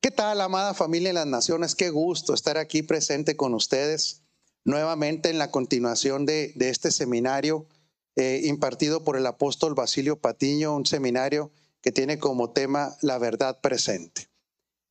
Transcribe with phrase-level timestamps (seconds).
[0.00, 1.74] ¿Qué tal, amada familia de las naciones?
[1.74, 4.22] Qué gusto estar aquí presente con ustedes
[4.64, 7.66] nuevamente en la continuación de, este seminario
[8.14, 13.60] eh, impartido por el apóstol Basilio Patiño, un seminario que tiene como tema la verdad
[13.60, 14.28] presente.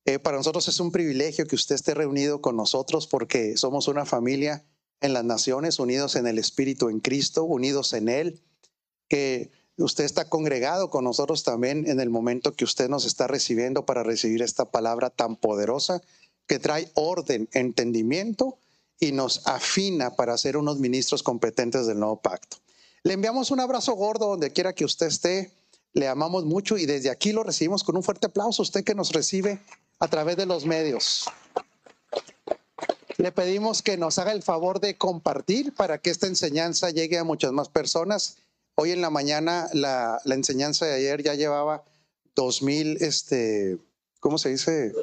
[0.04, 4.06] Eh, para nosotros es un privilegio que usted esté reunido con nosotros porque somos una
[4.06, 4.66] familia
[5.00, 8.42] en las naciones, unidos en el Espíritu en Cristo, unidos en Él,
[9.78, 14.02] Usted está congregado con nosotros también en el momento que usted nos está recibiendo para
[14.02, 16.02] recibir esta palabra tan poderosa
[16.48, 18.58] que trae orden, entendimiento
[19.00, 22.58] y nos afina para ser unos ministros competentes del nuevo pacto.
[23.04, 25.52] Le enviamos un abrazo gordo donde quiera que usted esté.
[25.94, 28.64] Le amamos mucho y desde aquí lo recibimos con un fuerte aplauso.
[28.64, 29.60] Usted que nos recibe
[30.00, 31.26] a través de los medios.
[33.18, 37.24] Le pedimos que nos haga el favor de compartir para que esta enseñanza llegue a
[37.24, 38.38] muchas más personas
[38.80, 41.84] Hoy en la mañana la, enseñanza de ayer ya llevaba
[42.36, 43.80] dos mil, este,
[44.20, 44.94] ¿cómo se dice?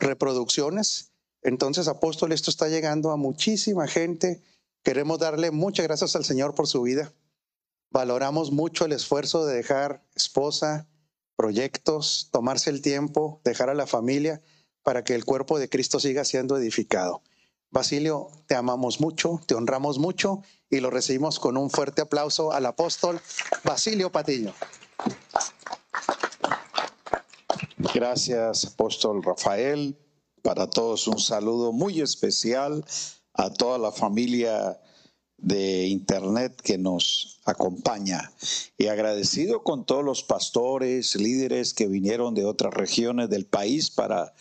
[0.00, 1.10] Reproducciones.
[1.42, 4.40] Entonces, apóstol, esto está llegando a muchísima gente.
[4.82, 7.12] Queremos darle muchas gracias al Señor por su vida.
[7.90, 10.88] Valoramos mucho el esfuerzo de dejar esposa,
[11.36, 14.40] proyectos, tomarse el tiempo, dejar a la familia
[14.82, 17.20] para que el cuerpo de Cristo siga siendo edificado.
[17.70, 22.66] Basilio, te amamos mucho, te honramos mucho y lo recibimos con un fuerte aplauso al
[22.66, 23.20] apóstol
[23.62, 24.54] Basilio Patiño.
[27.94, 29.96] Gracias, apóstol Rafael.
[30.42, 32.84] Para todos un saludo muy especial
[33.34, 34.80] a toda la familia
[35.36, 38.32] de Internet que nos acompaña.
[38.76, 44.34] Y agradecido con todos los pastores, líderes que vinieron de otras regiones del país para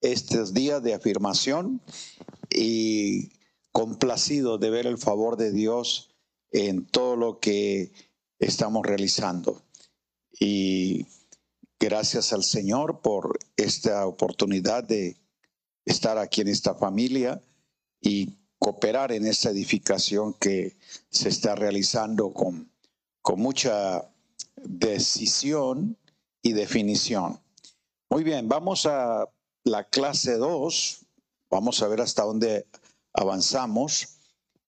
[0.00, 1.80] estos días de afirmación
[2.54, 3.32] y
[3.72, 6.14] complacido de ver el favor de Dios
[6.52, 7.92] en todo lo que
[8.38, 9.62] estamos realizando.
[10.38, 11.06] Y
[11.80, 15.16] gracias al Señor por esta oportunidad de
[15.84, 17.42] estar aquí en esta familia
[18.00, 20.76] y cooperar en esta edificación que
[21.10, 22.70] se está realizando con,
[23.20, 24.08] con mucha
[24.56, 25.98] decisión
[26.42, 27.40] y definición.
[28.10, 29.28] Muy bien, vamos a
[29.64, 31.03] la clase 2.
[31.50, 32.66] Vamos a ver hasta dónde
[33.12, 34.18] avanzamos.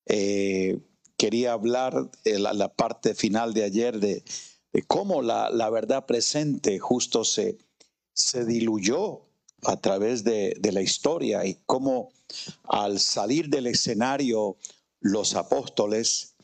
[0.06, 0.78] Eh,
[1.16, 4.22] quería hablar en la, parte final de ayer de,
[4.86, 7.58] cómo la, verdad presente justo se,
[8.12, 9.22] se diluyó
[9.64, 12.10] a través de, la historia y cómo
[12.64, 14.56] al salir del escenario
[15.00, 16.34] los apóstoles,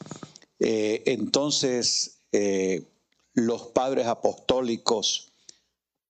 [0.59, 2.85] eh, entonces eh,
[3.35, 5.32] los padres apostólicos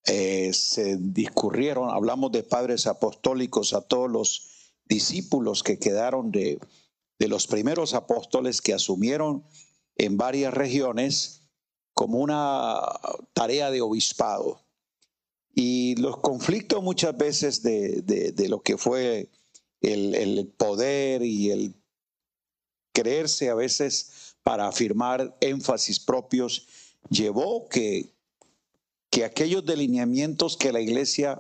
[0.05, 4.49] se discurrieron, hablamos de padres apostólicos a todos los
[4.87, 6.59] discípulos que quedaron de,
[7.19, 9.45] de los primeros apóstoles que asumieron
[9.97, 11.43] en varias regiones
[11.95, 12.81] como una
[13.33, 14.61] tarea de obispado.
[15.55, 19.31] Y los conflictos muchas veces de, de, lo que fue
[19.83, 21.75] el, el, poder y el
[22.93, 26.67] creerse a veces para afirmar énfasis propios,
[27.11, 28.15] llevó que,
[29.13, 31.39] que aquellos delineamientos que la iglesia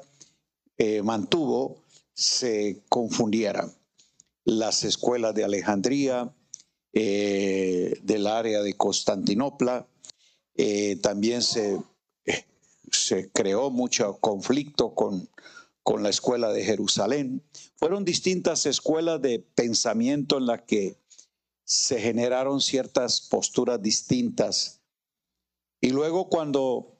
[0.76, 3.72] eh, mantuvo se confundieran.
[4.44, 6.34] Las escuelas de Alejandría,
[6.92, 9.88] eh, del área de Constantinopla,
[10.54, 11.80] eh, también se,
[12.90, 15.30] se, creó mucho conflicto con,
[15.82, 17.42] con la escuela de Jerusalén.
[17.76, 20.98] Fueron distintas escuelas de pensamiento en las que
[21.64, 24.82] se generaron ciertas posturas distintas.
[25.80, 26.91] Y luego cuando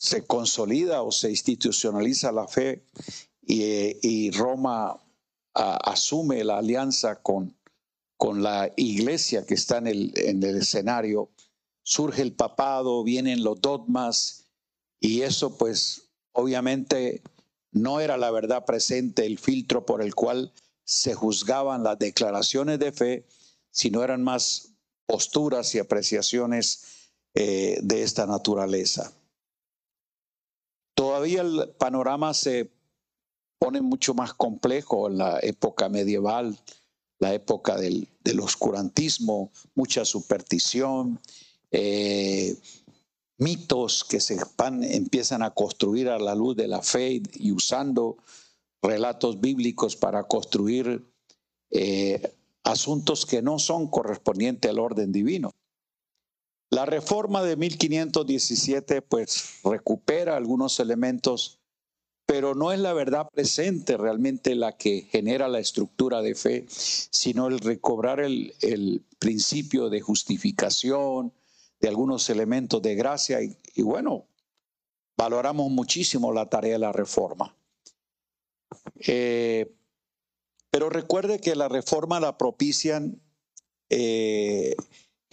[0.00, 2.86] se consolida o se institucionaliza la fe
[3.42, 4.98] y, Roma
[5.52, 7.54] asume la alianza con,
[8.16, 11.28] con la iglesia que está en el, en el escenario,
[11.82, 14.46] surge el papado, vienen los dogmas
[15.00, 17.22] y eso pues obviamente
[17.70, 22.92] no era la verdad presente, el filtro por el cual se juzgaban las declaraciones de
[22.92, 23.26] fe,
[23.70, 24.72] sino eran más
[25.04, 26.84] posturas y apreciaciones
[27.34, 29.12] eh, de esta naturaleza.
[31.20, 32.70] Todavía el panorama se
[33.58, 36.58] pone mucho más complejo en la época medieval,
[37.18, 38.08] la época del,
[38.40, 41.20] oscurantismo, mucha superstición,
[41.72, 42.56] eh,
[43.36, 44.38] mitos que se
[44.82, 48.16] empiezan a construir a la luz de la fe y usando
[48.80, 51.04] relatos bíblicos para construir
[51.70, 52.34] eh,
[52.64, 55.50] asuntos que no son correspondientes al orden divino.
[56.70, 61.60] La reforma de 1517 pues recupera algunos elementos
[62.30, 67.48] pero no es la verdad presente realmente la que genera la estructura de fe, sino
[67.48, 68.54] el recobrar el,
[69.18, 71.32] principio de justificación,
[71.80, 74.28] de algunos elementos de gracia y, bueno,
[75.16, 77.56] valoramos muchísimo la tarea de la reforma.
[79.08, 79.74] Eh,
[80.70, 83.20] pero recuerde que la reforma la propician
[83.88, 84.76] eh,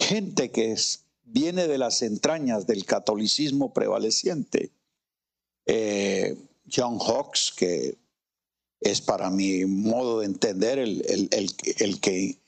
[0.00, 4.72] gente que es, viene de las entrañas del catolicismo prevaleciente.
[5.66, 6.36] Eh,
[6.70, 7.98] John Hawks, que
[8.80, 12.38] es para mi modo de entender el, el, que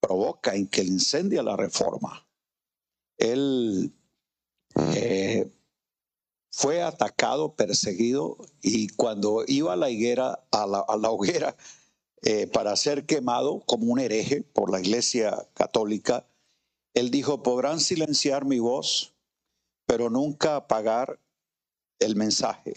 [0.00, 2.26] provoca, y que incendia la reforma.
[3.18, 3.92] Él
[4.94, 5.50] eh,
[6.50, 11.56] fue atacado, perseguido, y cuando iba a la higuera, a la, hoguera,
[12.22, 16.26] eh, para ser quemado como un hereje por la iglesia católica,
[16.94, 19.14] él dijo, podrán silenciar mi voz,
[19.86, 21.18] pero nunca apagar
[21.98, 22.74] el mensaje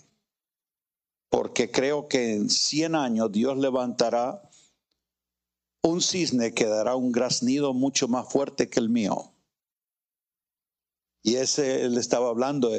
[1.35, 4.49] porque creo que en 100 años Dios levantará
[5.83, 9.33] un cisne que dará un graznido mucho más fuerte que el mío.
[11.23, 12.71] Y ese él estaba hablando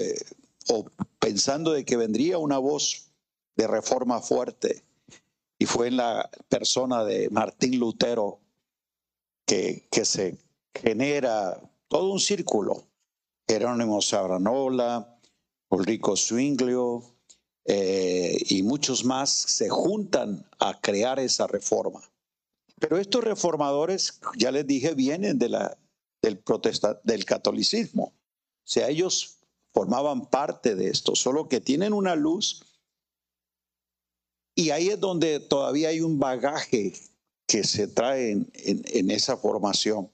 [0.70, 0.86] o
[1.18, 3.10] pensando de que vendría una voz
[3.56, 4.82] de reforma fuerte.
[5.58, 8.40] Y fue en la persona de Martín Lutero
[9.44, 10.38] que, que se
[10.82, 12.86] genera todo un círculo.
[13.48, 15.18] Jerónimo Sabranola,
[15.68, 17.16] Ulrico Zwinglio,
[17.64, 22.00] eh, y muchos más se juntan a crear esa reforma.
[22.78, 25.76] Pero estos reformadores, ya les dije, vienen de la,
[26.22, 28.04] del, protesta, del catolicismo.
[28.04, 29.38] O sea, ellos
[29.72, 32.62] formaban parte de esto, solo que tienen una luz
[34.54, 36.94] y ahí es donde todavía hay un bagaje
[37.46, 40.10] que se trae en, en esa formación.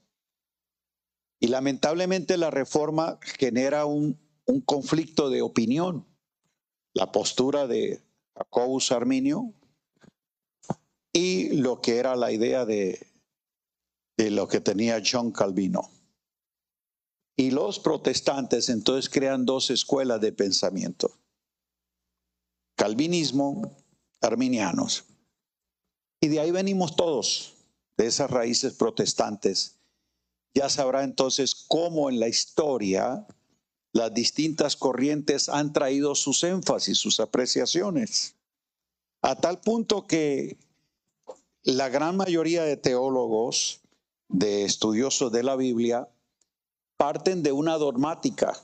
[1.43, 4.17] Y lamentablemente la reforma genera un,
[4.65, 6.07] conflicto de opinión
[6.95, 8.01] la postura de
[8.37, 9.53] Jacobus Arminio
[11.13, 13.05] y lo que era la idea de,
[14.17, 15.91] de lo que tenía John Calvino.
[17.37, 21.11] Y los protestantes entonces crean dos escuelas de pensamiento.
[22.77, 23.79] Calvinismo,
[24.21, 25.07] arminianos.
[26.21, 27.55] Y de ahí venimos todos,
[27.97, 29.82] de esas raíces protestantes.
[30.55, 33.27] Ya sabrá entonces cómo en la historia
[33.93, 38.37] las distintas corrientes han traído sus énfasis, sus apreciaciones,
[39.21, 40.57] a tal punto que
[41.63, 43.81] la gran mayoría de teólogos,
[44.29, 46.09] de estudiosos de la Biblia,
[46.97, 48.59] parten de una dogmática.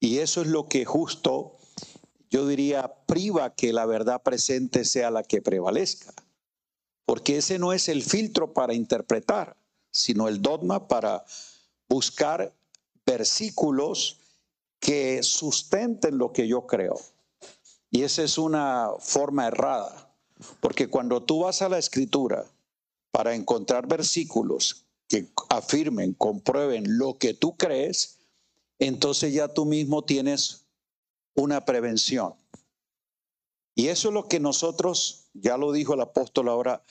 [0.00, 1.56] Y eso es lo que justo,
[2.28, 6.12] yo diría, priva que la verdad presente sea la que prevalezca.
[7.04, 9.56] Porque ese no es el filtro para interpretar,
[9.92, 11.24] sino el dogma para
[11.88, 12.52] buscar
[13.06, 14.18] versículos
[14.80, 16.98] que sustenten lo que yo creo.
[17.90, 20.12] Y esa es una forma errada,
[20.60, 22.44] porque cuando tú vas a la escritura
[23.12, 28.18] para encontrar versículos que afirmen, comprueben lo que tú crees,
[28.78, 30.64] entonces ya tú mismo tienes
[31.34, 32.34] una prevención.
[33.74, 36.82] Y eso es lo que nosotros, ya lo dijo el apóstol ahora,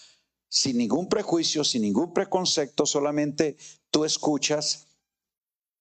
[0.51, 3.55] sin ningún prejuicio, sin ningún preconcepto, solamente
[3.89, 4.87] tú escuchas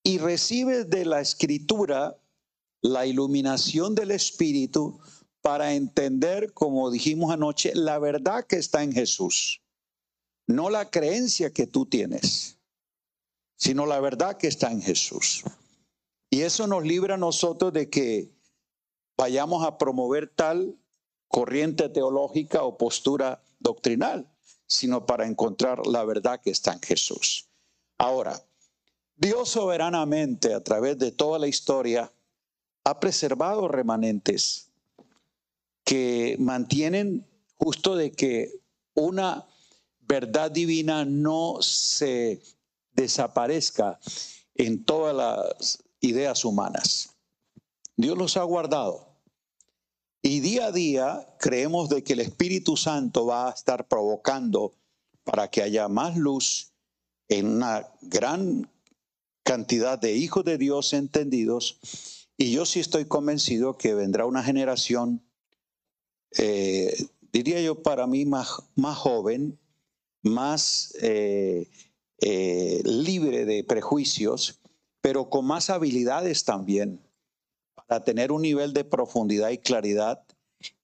[0.04, 2.16] y recibes de la escritura
[2.80, 5.00] la iluminación del Espíritu
[5.42, 9.60] para entender, como dijimos anoche, la verdad que está en Jesús.
[10.46, 12.56] No la creencia que tú tienes,
[13.56, 15.42] sino la verdad que está en Jesús.
[16.30, 18.30] Y eso nos libra a nosotros de que
[19.18, 20.78] vayamos a promover tal
[21.26, 24.30] corriente teológica o postura doctrinal,
[24.70, 27.48] sino para encontrar la verdad que está en Jesús.
[27.98, 28.40] Ahora,
[29.16, 32.12] Dios soberanamente a través de toda la historia
[32.84, 34.70] ha preservado remanentes
[35.84, 37.26] que mantienen
[37.58, 38.60] justo de que
[38.94, 39.44] una
[40.02, 42.40] verdad divina no se
[42.92, 43.98] desaparezca
[44.54, 47.16] en todas las ideas humanas.
[47.96, 49.09] Dios los ha guardado.
[50.22, 54.74] Y día a día creemos de que el Espíritu Santo va a estar provocando
[55.24, 56.72] para que haya más luz
[57.28, 58.70] en una gran
[59.42, 61.78] cantidad de hijos de Dios entendidos.
[62.36, 65.22] Y yo sí estoy convencido que vendrá una generación,
[66.36, 66.94] eh,
[67.32, 69.58] diría yo para mí, más, más joven,
[70.22, 71.70] más eh,
[72.18, 74.60] eh, libre de prejuicios,
[75.00, 77.00] pero con más habilidades también,
[77.90, 80.22] para tener un nivel de profundidad y claridad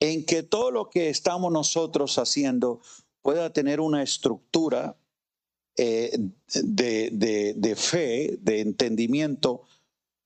[0.01, 2.81] en que todo lo que estamos nosotros haciendo
[3.23, 4.97] pueda tener una estructura
[5.77, 6.19] eh,
[6.53, 9.63] de, fe, de entendimiento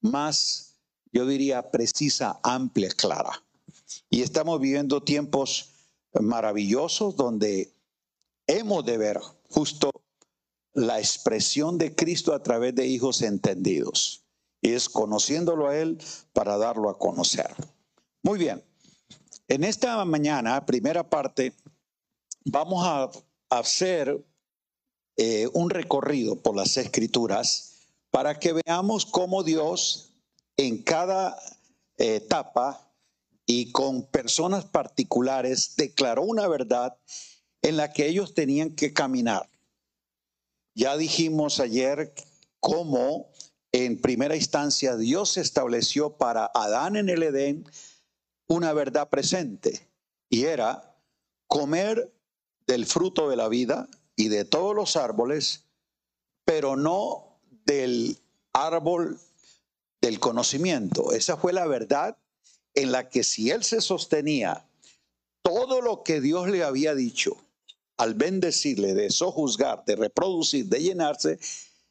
[0.00, 0.78] más,
[1.12, 3.44] yo diría, precisa, amplia, clara.
[4.08, 5.74] Y estamos viviendo tiempos
[6.18, 7.74] maravillosos donde
[8.46, 9.20] hemos de ver
[9.50, 9.90] justo
[10.72, 14.19] la expresión de Cristo a través de hijos entendidos.
[14.62, 15.98] Es conociéndolo a Él
[16.32, 17.54] para darlo a conocer.
[18.22, 18.62] Muy bien.
[19.48, 21.54] En esta mañana, primera parte,
[22.44, 23.10] vamos a
[23.48, 24.24] hacer
[25.16, 27.70] eh, un recorrido por las escrituras
[28.10, 30.12] para que veamos cómo Dios
[30.56, 31.36] en cada
[31.96, 32.90] etapa
[33.46, 36.96] y con personas particulares declaró una verdad
[37.62, 39.48] en la que ellos tenían que caminar.
[40.74, 42.14] Ya dijimos ayer
[42.60, 43.29] cómo
[43.72, 47.64] en primera instancia Dios estableció para Adán en el Edén
[48.48, 49.88] una verdad presente
[50.28, 50.96] y era
[51.46, 52.12] comer
[52.66, 55.64] del fruto de la vida y de todos los árboles,
[56.44, 58.18] pero no del
[58.52, 59.18] árbol
[60.00, 61.12] del conocimiento.
[61.12, 62.16] Esa fue la verdad
[62.74, 64.66] en la que si él se sostenía
[65.42, 67.36] todo lo que Dios le había dicho,
[67.96, 71.38] al bendecirle, de sojuzgar, de reproducir, de llenarse,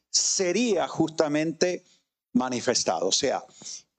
[0.09, 1.83] sería justamente
[2.33, 3.07] manifestado.
[3.07, 3.43] O sea,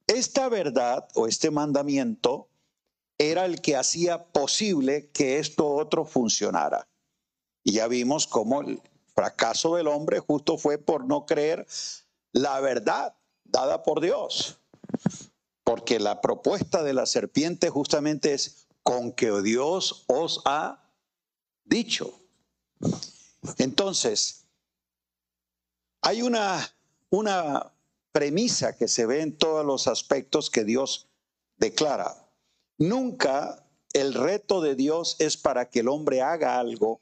[0.06, 2.48] esta verdad o este mandamiento
[3.18, 6.88] era el que hacía posible que esto otro funcionara.
[7.62, 8.80] Y ya vimos cómo el
[9.14, 11.66] fracaso del hombre justo fue por no creer
[12.32, 13.14] la verdad
[13.44, 14.58] dada por Dios.
[15.64, 20.90] Porque la propuesta de la serpiente justamente es con que Dios os ha
[21.64, 22.18] dicho.
[23.58, 24.46] Entonces,
[26.02, 26.72] hay una,
[27.10, 27.72] una
[28.12, 31.08] premisa que se ve en todos los aspectos que Dios
[31.56, 32.28] declara.
[32.78, 37.00] Nunca el reto de Dios es para que el hombre haga algo,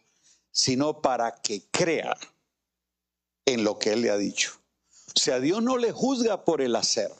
[0.50, 2.16] sino para que crea
[3.46, 4.52] en lo que Él le ha dicho.
[5.14, 7.10] O sea, Dios no le juzga por el hacer.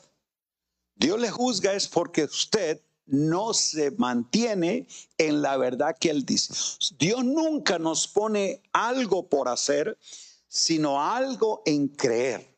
[0.95, 6.53] Dios le juzga es porque usted no se mantiene en la verdad que Él dice.
[6.97, 9.97] Dios nunca nos pone algo por hacer,
[10.49, 12.53] sino algo en creer.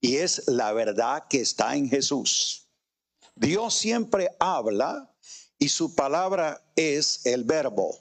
[0.00, 2.66] Y es la verdad que está en Jesús.
[3.36, 5.14] Dios siempre habla
[5.58, 7.96] y su palabra es el verbo.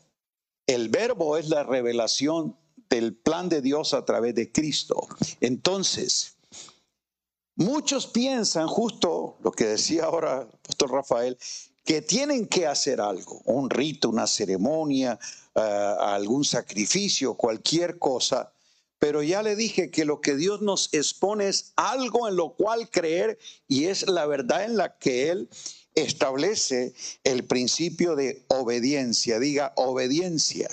[0.66, 2.58] El verbo es la revelación
[2.90, 5.08] del plan de Dios a través de Cristo.
[5.40, 6.36] Entonces,
[7.56, 11.38] muchos piensan justo lo que decía ahora el pastor Rafael,
[11.86, 15.20] que tienen que hacer algo, un rito, una ceremonia,
[15.56, 15.60] eh,
[16.00, 18.51] algún sacrificio, cualquier cosa.
[19.01, 22.88] Pero ya le dije que lo que Dios nos expone es algo en lo cual
[22.91, 25.50] creer y es la verdad en la que Él
[25.96, 26.93] establece
[27.24, 29.39] el principio de obediencia.
[29.39, 30.70] Diga obediencia.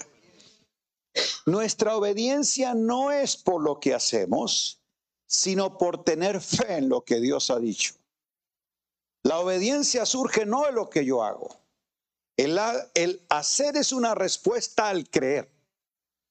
[1.47, 4.83] Nuestra obediencia no es por lo que hacemos,
[5.27, 7.95] sino por tener fe en lo que Dios ha dicho.
[9.23, 11.57] La obediencia surge no de lo que yo hago.
[12.37, 12.61] El,
[12.93, 15.51] el, hacer es una respuesta al creer.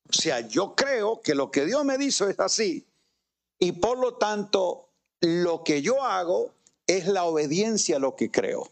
[0.09, 2.85] O sea, yo creo que lo que Dios me dice es así
[3.59, 6.53] y por lo tanto lo que yo hago
[6.85, 8.71] es la obediencia a lo que creo.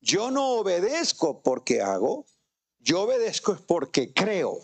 [0.00, 2.26] Yo no obedezco porque hago,
[2.78, 4.60] yo obedezco es porque creo.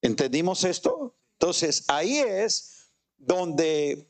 [0.00, 1.14] ¿Entendimos esto?
[1.32, 4.06] Entonces ahí es donde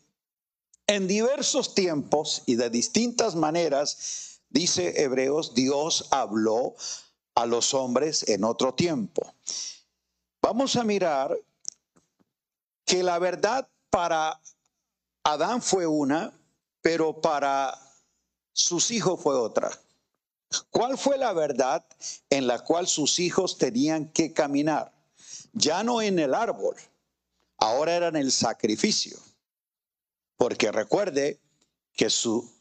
[0.86, 6.76] en diversos tiempos y de distintas maneras, dice Hebreos, Dios habló
[7.34, 9.34] a los hombres en otro tiempo.
[10.48, 11.36] Vamos a mirar
[12.84, 14.40] que la verdad para
[15.24, 16.32] Adán fue una,
[16.80, 17.76] pero para
[18.52, 19.72] sus hijos fue otra.
[20.70, 21.84] ¿Cuál fue la verdad
[22.30, 24.92] en la cual sus hijos tenían que caminar?
[25.52, 26.76] Ya no en el árbol,
[27.58, 29.18] ahora era en el sacrificio.
[30.36, 31.40] Porque recuerde
[31.92, 32.08] que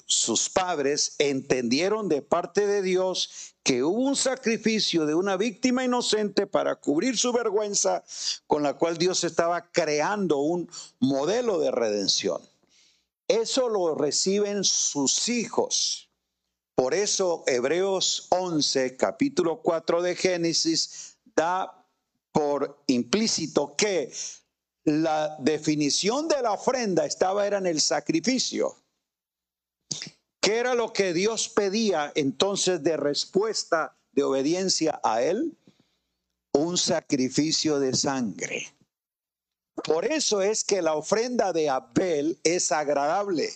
[0.06, 6.46] sus padres entendieron de parte de Dios que hubo un sacrificio de una víctima inocente
[6.46, 8.04] para cubrir su vergüenza,
[8.46, 10.70] con la cual Dios estaba creando un
[11.00, 12.40] modelo de redención.
[13.28, 16.12] Eso lo reciben sus hijos.
[16.76, 21.84] Por eso Hebreos 11, capítulo 4 de Génesis, da
[22.32, 24.14] por implícito que
[24.84, 28.76] la definición de la ofrenda estaba era en el sacrificio.
[30.46, 35.58] ¿Qué era lo que Dios pedía entonces de respuesta de obediencia a Él?
[36.54, 38.68] Un sacrificio de sangre.
[39.84, 43.50] Por eso es que la ofrenda de Abel es agradable,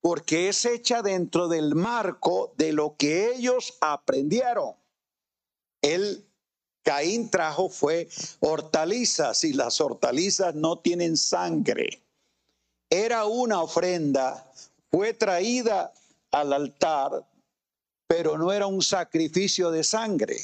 [0.00, 4.72] porque es hecha dentro del marco de lo que ellos aprendieron.
[5.82, 6.24] Él
[6.84, 8.08] Caín trajo fue
[8.40, 12.02] hortalizas y las hortalizas no tienen sangre.
[12.88, 14.50] Era una ofrenda,
[14.90, 15.92] fue traída
[16.34, 17.26] al altar,
[18.08, 20.36] pero no era un sacrificio de sangre.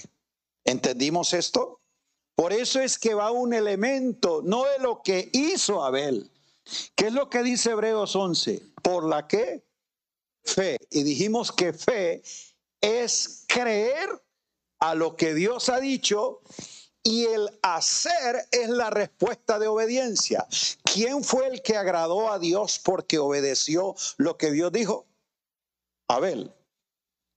[0.65, 1.81] ¿Entendimos esto?
[2.37, 6.31] Por eso es que va un elemento, no de lo que hizo Abel.
[6.95, 8.63] ¿Qué es lo que dice Hebreos 11?
[8.83, 9.65] ¿Por la qué?
[10.45, 10.79] Fe.
[10.91, 12.23] Y dijimos que fe
[12.81, 14.09] es creer
[14.79, 16.41] a lo que Dios ha dicho
[17.03, 20.47] y el hacer es la respuesta de obediencia.
[20.85, 25.10] ¿Quién fue el que agradó a Dios porque obedeció lo que Dios dijo?
[26.11, 26.53] Abel.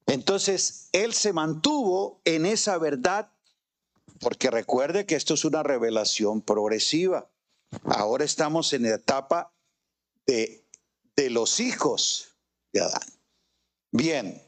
[0.08, 3.32] Entonces, él se mantuvo en esa verdad
[4.20, 7.30] porque recuerde que esto es una revelación progresiva.
[7.86, 9.54] Ahora estamos en la etapa
[10.26, 10.66] de,
[11.16, 12.36] de los hijos
[12.72, 13.02] de Adán.
[13.92, 14.42] Bien,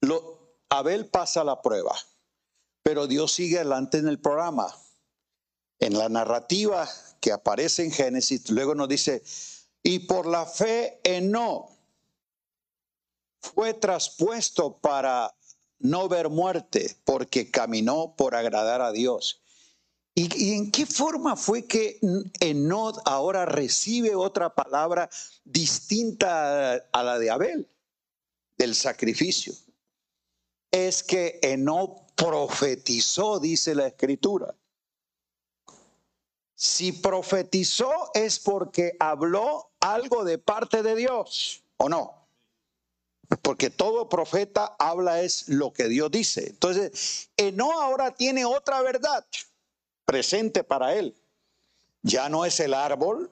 [0.00, 1.96] lo, Abel pasa la prueba.
[2.82, 4.74] Pero Dios sigue adelante en el programa.
[5.78, 6.88] En la narrativa
[7.20, 9.22] que aparece en Génesis, luego nos dice,
[9.82, 11.71] y por la fe en no
[13.42, 15.34] fue traspuesto para
[15.78, 19.42] no ver muerte, porque caminó por agradar a Dios.
[20.14, 21.98] ¿Y, en qué forma fue que
[22.40, 25.08] Enod ahora recibe otra palabra
[25.44, 27.68] distinta a la de Abel,
[28.58, 29.54] del sacrificio?
[30.70, 34.54] Es que Enod profetizó, dice la escritura.
[36.54, 42.21] Si profetizó es porque habló algo de parte de Dios, ¿o no?
[43.40, 46.48] Porque todo profeta habla es lo que Dios dice.
[46.48, 49.24] Entonces, no ahora tiene otra verdad
[50.04, 51.16] presente para él.
[52.02, 53.30] Ya no es el árbol,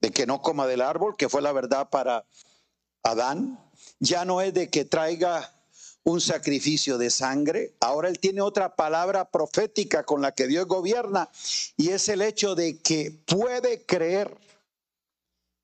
[0.00, 2.24] de que no coma del árbol, que fue la verdad para
[3.02, 3.58] Adán.
[4.00, 5.54] Ya no es de que traiga
[6.04, 7.74] un sacrificio de sangre.
[7.80, 11.30] Ahora él tiene otra palabra profética con la que Dios gobierna
[11.76, 14.36] y es el hecho de que puede creer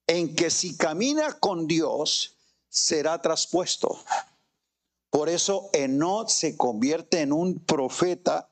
[0.07, 2.37] en que si camina con Dios
[2.71, 4.03] será traspuesto.
[5.11, 8.49] Por eso Enod se convierte en un profeta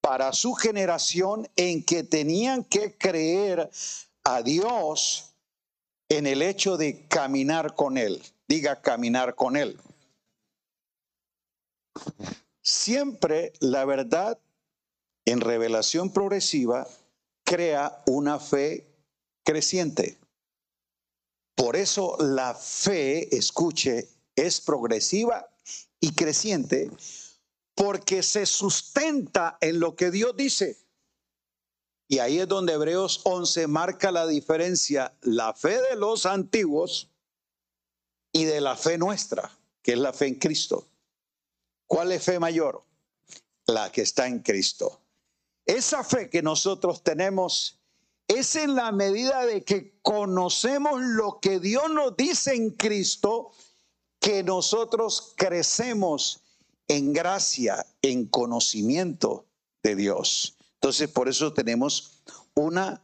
[0.00, 3.70] para su generación en que tenían que creer
[4.22, 5.32] a Dios
[6.08, 8.22] en el hecho de caminar con Él.
[8.46, 9.80] Diga caminar con Él.
[12.60, 14.38] Siempre la verdad
[15.24, 16.86] en revelación progresiva
[17.44, 18.86] crea una fe
[19.44, 20.18] creciente.
[21.62, 25.48] Por eso la fe, escuche, es progresiva
[26.00, 26.90] y creciente
[27.76, 30.76] porque se sustenta en lo que Dios dice.
[32.08, 37.12] Y ahí es donde Hebreos 11 marca la diferencia, la fe de los antiguos
[38.32, 40.88] y de la fe nuestra, que es la fe en Cristo.
[41.86, 42.82] ¿Cuál es fe mayor?
[43.68, 45.00] La que está en Cristo.
[45.64, 47.78] Esa fe que nosotros tenemos
[48.28, 53.52] es en la medida de que conocemos lo que Dios nos dice en Cristo,
[54.20, 56.42] que nosotros crecemos
[56.88, 59.46] en gracia, en conocimiento
[59.82, 60.56] de Dios.
[60.74, 62.22] Entonces, por eso tenemos
[62.54, 63.02] una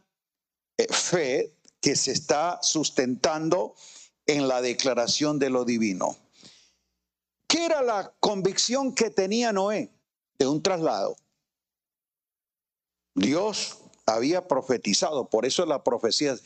[0.76, 3.74] eh, fe que se está sustentando
[4.26, 6.16] en la declaración de lo divino.
[7.48, 9.90] ¿Qué era la convicción que tenía Noé
[10.38, 11.16] de un traslado?
[13.14, 13.78] Dios
[14.14, 16.37] había profetizado, por eso la profecía,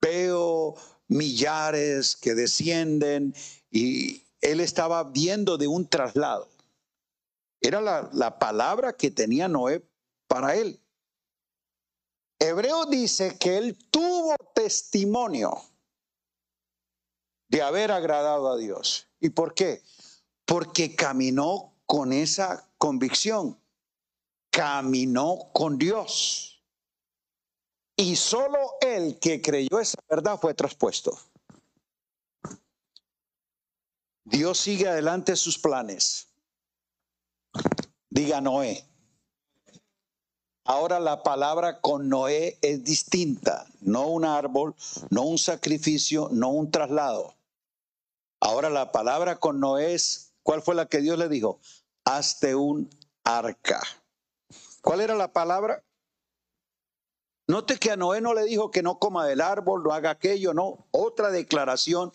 [0.00, 0.74] veo
[1.08, 3.34] millares que descienden
[3.70, 6.48] y él estaba viendo de un traslado.
[7.60, 9.82] Era la, la palabra que tenía Noé
[10.26, 10.80] para él.
[12.38, 15.62] Hebreo dice que él tuvo testimonio
[17.48, 19.08] de haber agradado a Dios.
[19.20, 19.82] ¿Y por qué?
[20.50, 23.56] porque caminó con esa convicción,
[24.50, 26.49] caminó con Dios.
[28.00, 31.18] Y solo el que creyó esa verdad fue traspuesto.
[34.24, 36.28] Dios sigue adelante sus planes.
[38.08, 38.86] Diga Noé.
[40.64, 44.74] Ahora la palabra con Noé es distinta, no un árbol,
[45.10, 47.34] no un sacrificio, no un traslado.
[48.40, 51.60] Ahora la palabra con Noé es ¿Cuál fue la que Dios le dijo?
[52.04, 52.88] Hazte un
[53.24, 53.82] arca.
[54.80, 55.84] ¿Cuál era la palabra?
[57.50, 60.54] Note que a Noé no le dijo que no coma del árbol, no haga aquello,
[60.54, 60.86] no.
[60.92, 62.12] Otra declaración.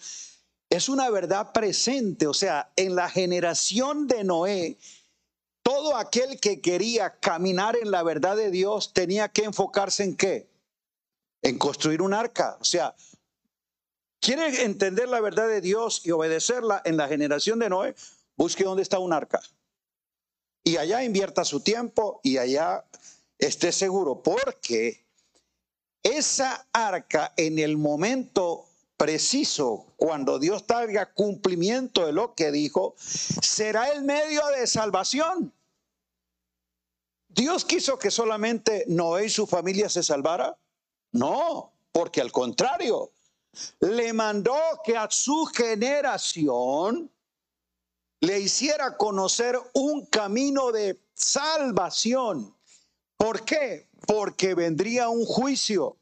[0.69, 4.77] Es una verdad presente, o sea, en la generación de Noé,
[5.61, 10.47] todo aquel que quería caminar en la verdad de Dios tenía que enfocarse en qué?
[11.41, 12.57] En construir un arca.
[12.61, 12.95] O sea,
[14.21, 17.95] ¿quiere entender la verdad de Dios y obedecerla en la generación de Noé?
[18.37, 19.41] busque dónde está un arca.
[20.63, 22.85] Y allá invierta su tiempo y allá
[23.37, 25.04] esté seguro, porque
[26.05, 28.65] esa arca en el momento
[28.95, 35.51] preciso, cuando Dios traiga cumplimiento de lo que dijo, será el medio de salvación.
[37.27, 40.55] ¿Dios quiso que solamente Noé y su familia se salvara?
[41.11, 43.11] No, porque al contrario,
[43.79, 47.11] le mandó que a su generación
[48.19, 52.54] le hiciera conocer un camino de salvación.
[53.17, 53.87] ¿Por qué?
[54.07, 55.97] Porque vendría un juicio.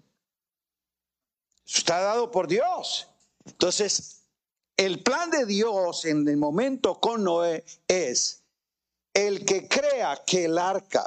[1.66, 3.08] está dado por Dios.
[3.46, 4.24] Entonces,
[4.78, 8.44] el plan de Dios en el momento con Noé es
[9.14, 11.06] el que crea que el arca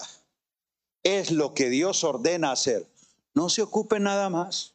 [1.02, 2.86] es lo que Dios ordena hacer,
[3.34, 4.74] no se ocupe nada más.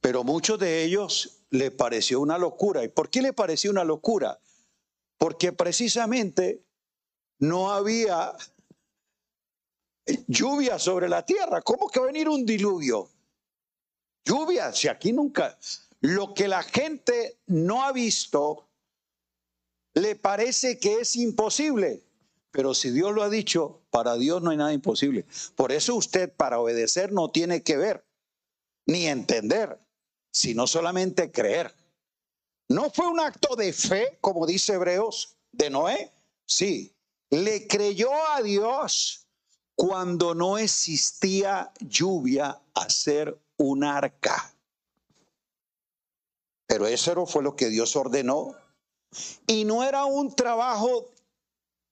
[0.00, 2.82] Pero muchos de ellos le pareció una locura.
[2.84, 4.40] ¿Y por qué le pareció una locura?
[5.16, 6.64] Porque precisamente
[7.38, 8.34] no había
[10.26, 11.62] lluvia sobre la tierra.
[11.62, 13.08] ¿Cómo que va a venir un diluvio?
[14.24, 15.58] Lluvia, si aquí nunca.
[16.00, 18.68] Lo que la gente no ha visto
[19.94, 22.02] le parece que es imposible.
[22.50, 25.24] Pero si Dios lo ha dicho, para Dios no hay nada imposible.
[25.54, 28.04] Por eso usted para obedecer no tiene que ver
[28.86, 29.78] ni entender
[30.32, 31.72] sino solamente creer.
[32.68, 36.10] No fue un acto de fe, como dice Hebreos, de Noé.
[36.46, 36.96] Sí,
[37.30, 39.26] le creyó a Dios
[39.74, 44.54] cuando no existía lluvia hacer un arca.
[46.66, 48.56] Pero eso fue lo que Dios ordenó.
[49.46, 51.10] Y no era un trabajo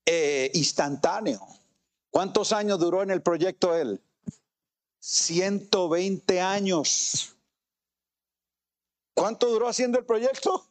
[0.07, 1.47] eh, instantáneo.
[2.11, 4.03] ¿Cuántos años duró en el proyecto él?
[5.01, 7.37] 120 años.
[9.15, 10.67] ¿Cuánto duró haciendo el proyecto?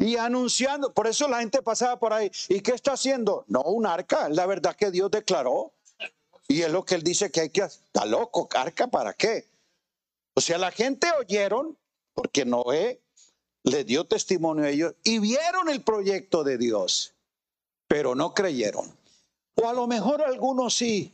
[0.00, 2.30] Y anunciando, por eso la gente pasaba por ahí.
[2.48, 3.44] ¿Y qué está haciendo?
[3.48, 5.72] No, un arca, la verdad que Dios declaró.
[6.46, 7.82] Y es lo que él dice que hay que hacer.
[7.86, 9.48] Está loco, arca, ¿para qué?
[10.34, 11.76] O sea, la gente oyeron,
[12.12, 13.00] porque Noé
[13.62, 17.14] le dio testimonio a ellos, y vieron el proyecto de Dios,
[17.88, 18.94] pero no creyeron.
[19.56, 21.12] O a lo mejor algunos sí.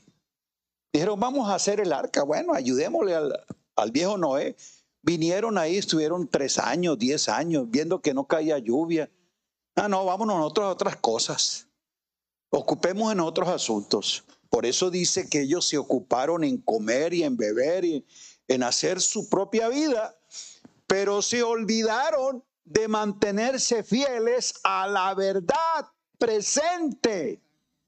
[0.92, 2.24] Dijeron, vamos a hacer el arca.
[2.24, 3.44] Bueno, ayudémosle al,
[3.76, 4.56] al viejo Noé.
[5.02, 9.10] Vinieron ahí, estuvieron tres años, diez años, viendo que no caía lluvia.
[9.76, 11.68] Ah, no, vámonos nosotros a otras cosas.
[12.50, 14.24] Ocupemos en otros asuntos.
[14.50, 18.04] Por eso dice que ellos se ocuparon en comer y en beber y
[18.48, 20.18] en hacer su propia vida,
[20.86, 25.86] pero se olvidaron de mantenerse fieles a la verdad
[26.18, 27.40] presente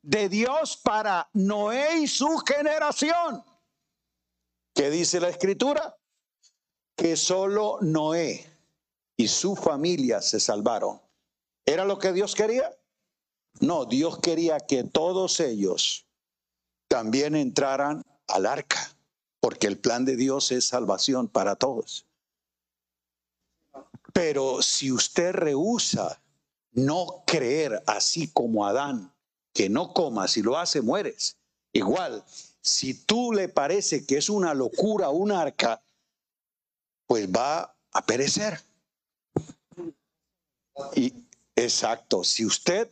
[0.03, 3.45] de Dios para Noé y su generación.
[4.75, 5.97] ¿Qué dice la escritura?
[6.97, 8.47] Que solo Noé
[9.17, 11.01] y su familia se salvaron.
[11.65, 12.77] ¿Era lo que Dios quería?
[13.61, 16.07] No, Dios quería que todos ellos
[16.89, 18.95] también entraran al arca,
[19.41, 22.07] porque el plan de Dios es salvación para todos.
[24.13, 26.23] Pero si usted rehúsa
[26.73, 29.15] no creer así como Adán,
[29.55, 31.39] que no coma, si lo hace mueres,
[31.73, 32.25] igual
[32.61, 35.83] si tú le parece que es una locura un arca,
[37.07, 38.61] pues va a perecer.
[40.95, 41.13] Y
[41.57, 42.91] exacto, si usted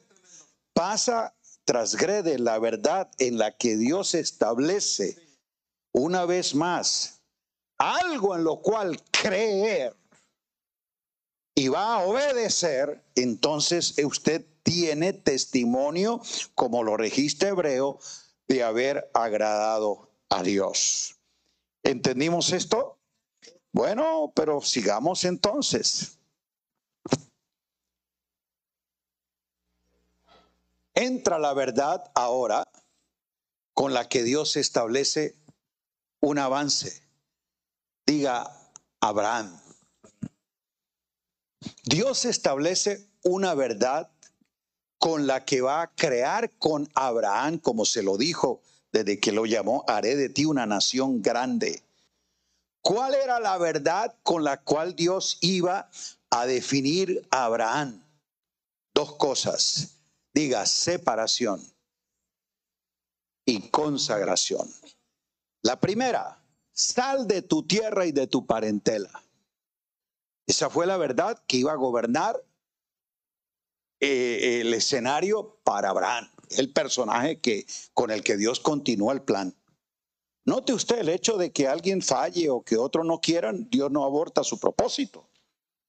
[0.75, 5.16] pasa, transgrede la verdad en la que Dios establece
[5.92, 7.20] una vez más
[7.81, 9.96] algo en lo cual creer
[11.55, 16.20] y va a obedecer, entonces usted tiene testimonio,
[16.55, 17.99] como lo registra Hebreo,
[18.49, 21.16] de haber agradado a Dios.
[21.83, 23.00] ¿Entendimos esto?
[23.72, 26.18] Bueno, pero sigamos entonces.
[30.94, 32.64] Entra la verdad ahora
[33.74, 35.37] con la que Dios establece
[36.20, 37.02] un avance.
[38.06, 38.50] Diga
[39.00, 39.59] Abraham.
[41.85, 44.11] Dios establece una verdad
[44.98, 48.61] con la que va a crear con Abraham, como se lo dijo
[48.92, 51.83] desde que lo llamó, haré de ti una nación grande.
[52.83, 55.90] ¿Cuál era la verdad con la cual Dios iba
[56.31, 58.03] a definir a Abraham?
[58.95, 59.97] Dos cosas.
[60.33, 61.61] Diga separación
[63.45, 64.73] y consagración.
[65.62, 69.11] La primera, sal de tu tierra y de tu parentela.
[70.47, 72.43] Esa fue la verdad que iba a gobernar
[74.01, 79.55] eh, el escenario para Abraham, el personaje que, con el que Dios continúa el plan.
[80.44, 84.05] Note usted el hecho de que alguien falle o que otro no quieran, Dios no
[84.05, 85.29] aborta su propósito.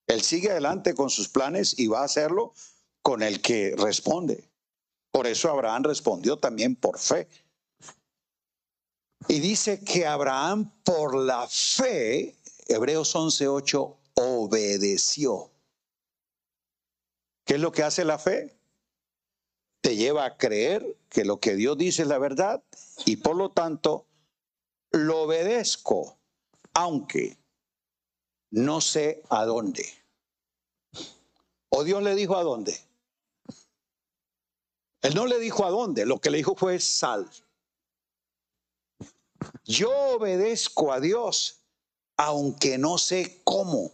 [0.07, 2.53] Él sigue adelante con sus planes y va a hacerlo
[3.01, 4.49] con el que responde.
[5.11, 7.27] Por eso Abraham respondió también por fe.
[9.27, 12.35] Y dice que Abraham por la fe,
[12.67, 15.51] Hebreos 11:8, obedeció.
[17.45, 18.55] ¿Qué es lo que hace la fe?
[19.81, 22.63] Te lleva a creer que lo que Dios dice es la verdad
[23.05, 24.05] y por lo tanto
[24.91, 26.17] lo obedezco,
[26.73, 27.37] aunque
[28.51, 29.85] no sé a dónde.
[31.69, 32.77] ¿O Dios le dijo a dónde?
[35.01, 37.29] Él no le dijo a dónde, lo que le dijo fue sal.
[39.63, 41.61] Yo obedezco a Dios,
[42.17, 43.91] aunque no sé cómo,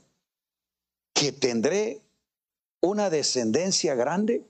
[1.13, 2.01] que tendré
[2.81, 4.45] una descendencia grande.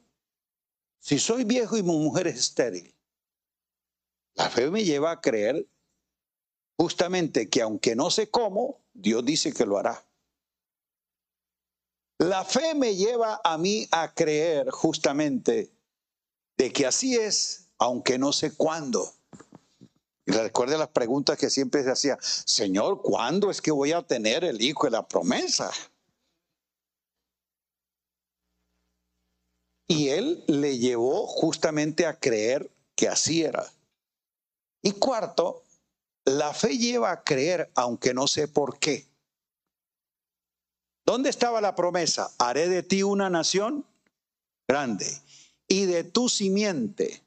[1.00, 2.94] Si soy viejo y mi mujer es estéril,
[4.34, 5.68] la fe me lleva a creer
[6.78, 10.04] justamente que aunque no sé cómo, Dios dice que lo hará.
[12.20, 15.72] La fe me lleva a mí a creer justamente
[16.58, 19.14] de que así es, aunque no sé cuándo.
[20.26, 24.44] Y recuerde las preguntas que siempre se hacía, Señor, ¿cuándo es que voy a tener
[24.44, 25.72] el hijo de la promesa?
[29.88, 33.72] Y él le llevó justamente a creer que así era.
[34.82, 35.64] Y cuarto,
[36.28, 39.08] la fe lleva a creer aunque no sé por qué.
[41.06, 42.30] ¿Dónde estaba la promesa?
[42.38, 43.86] Haré de ti una nación
[44.68, 45.08] grande
[45.70, 47.24] y de tu simiente,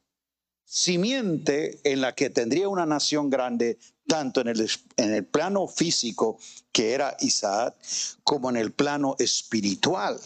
[0.67, 6.39] simiente en la que tendría una nación grande, tanto en el, en el plano físico,
[6.71, 7.77] que era Isaac,
[8.23, 10.21] como en el plano espiritual,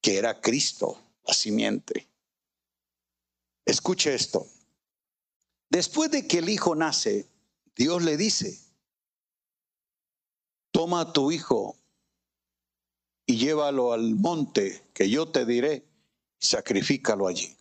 [0.00, 2.06] que era Cristo, la simiente.
[3.66, 4.46] Escuche esto.
[5.68, 7.33] Después de que el hijo nace,
[7.76, 8.60] Dios le dice,
[10.70, 11.76] toma a tu hijo
[13.26, 15.84] y llévalo al monte que yo te diré
[16.40, 17.56] y sacrifícalo allí.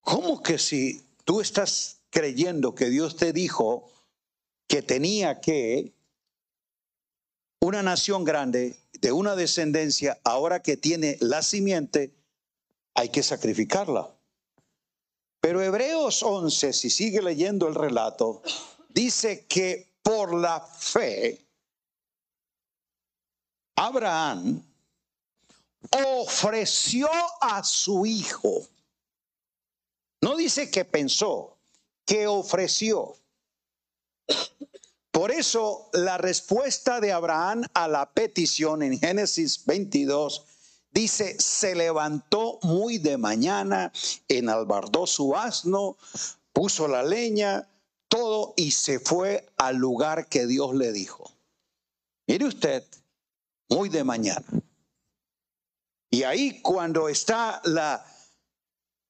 [0.00, 3.90] ¿Cómo que si tú estás creyendo que Dios te dijo
[4.66, 5.92] que tenía que
[7.60, 12.14] una nación grande de una descendencia, ahora que tiene la simiente,
[12.94, 14.17] hay que sacrificarla?
[15.40, 18.42] Pero Hebreos 11, si sigue leyendo el relato,
[18.88, 21.46] dice que por la fe,
[23.76, 24.62] Abraham
[25.90, 27.08] ofreció
[27.40, 28.66] a su hijo.
[30.20, 31.58] No dice que pensó,
[32.04, 33.14] que ofreció.
[35.12, 40.44] Por eso la respuesta de Abraham a la petición en Génesis 22
[40.90, 43.92] Dice, se levantó muy de mañana,
[44.26, 45.96] enalbardó su asno,
[46.52, 47.68] puso la leña,
[48.08, 51.30] todo y se fue al lugar que Dios le dijo.
[52.26, 52.84] Mire usted,
[53.68, 54.46] muy de mañana.
[56.10, 58.04] Y ahí cuando está la,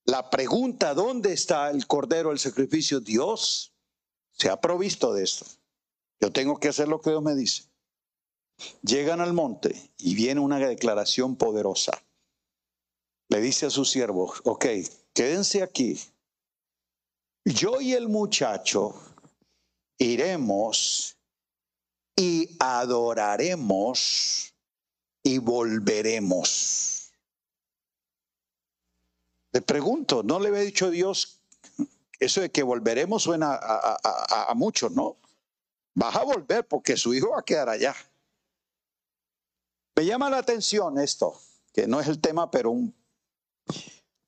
[0.05, 3.01] la pregunta, ¿dónde está el cordero, el sacrificio?
[3.01, 3.73] Dios
[4.33, 5.47] se ha provisto de esto.
[6.21, 7.67] Yo tengo que hacer lo que Dios me dice.
[8.83, 11.92] Llegan al monte y viene una declaración poderosa.
[13.29, 14.66] Le dice a sus siervos, ok,
[15.12, 16.01] quédense aquí.
[17.44, 18.94] Yo y el muchacho
[19.99, 21.16] iremos
[22.16, 24.55] y adoraremos
[25.23, 27.12] y volveremos.
[29.53, 31.40] Le pregunto, ¿no le había dicho Dios
[32.21, 35.16] eso de que volveremos suena a, a, a muchos, ¿no?
[35.94, 37.94] Vas a volver porque su hijo va a quedar allá.
[39.99, 41.35] Me llama la atención esto,
[41.73, 42.73] que no es el tema, pero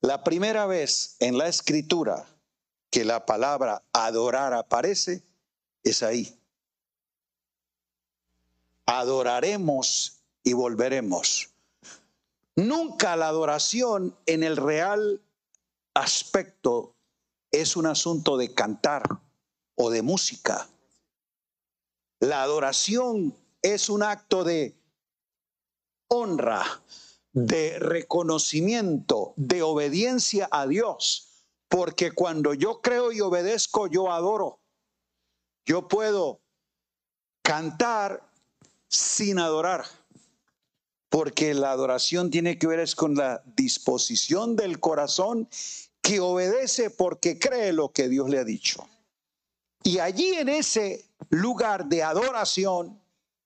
[0.01, 2.27] la primera vez en la escritura
[2.89, 5.23] que la palabra adorar aparece
[5.81, 6.37] es ahí.
[8.85, 11.51] Adoraremos y volveremos.
[12.57, 15.21] Nunca la adoración en el real
[15.93, 16.95] aspecto
[17.49, 19.03] es un asunto de cantar
[19.75, 20.67] o de música.
[22.19, 24.80] La adoración es un acto de
[26.13, 26.83] honra,
[27.33, 31.45] de reconocimiento, de obediencia a Dios.
[31.69, 34.59] Porque cuando yo creo y obedezco, yo adoro.
[35.65, 36.41] Yo puedo
[37.41, 38.29] cantar
[38.89, 39.85] sin adorar.
[41.07, 45.47] Porque la adoración tiene que ver es con la disposición del corazón
[46.01, 48.87] que obedece porque cree lo que Dios le ha dicho.
[49.83, 53.00] Y allí en ese lugar de adoración,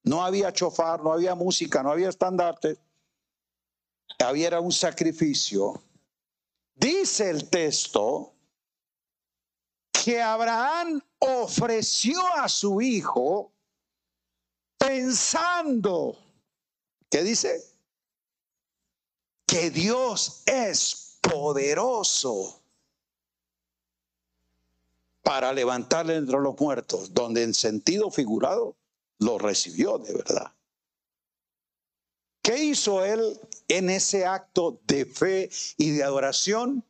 [0.06, 2.78] no había chofar, no había música, no había estandarte.
[4.20, 5.82] Había un sacrificio.
[6.76, 8.32] Dice el texto
[9.91, 13.52] que Abraham ofreció a su hijo
[14.78, 16.15] pensando,
[17.10, 17.63] ¿qué dice?
[19.48, 22.62] Que Dios es poderoso
[25.24, 28.76] para levantarle entre los muertos, donde en sentido figurado
[29.19, 30.51] lo recibió de verdad.
[32.41, 36.84] ¿Qué hizo él en ese acto de fe y de adoración?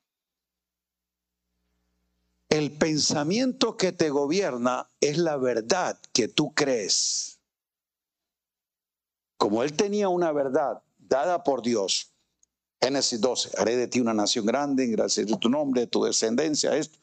[2.50, 7.40] El pensamiento que te gobierna es la verdad que tú crees.
[9.38, 12.14] como él tenía una verdad dada por Dios,
[12.82, 16.98] Génesis 12, haré de ti una nación grande, gracias a tu nombre, tu descendencia, esto.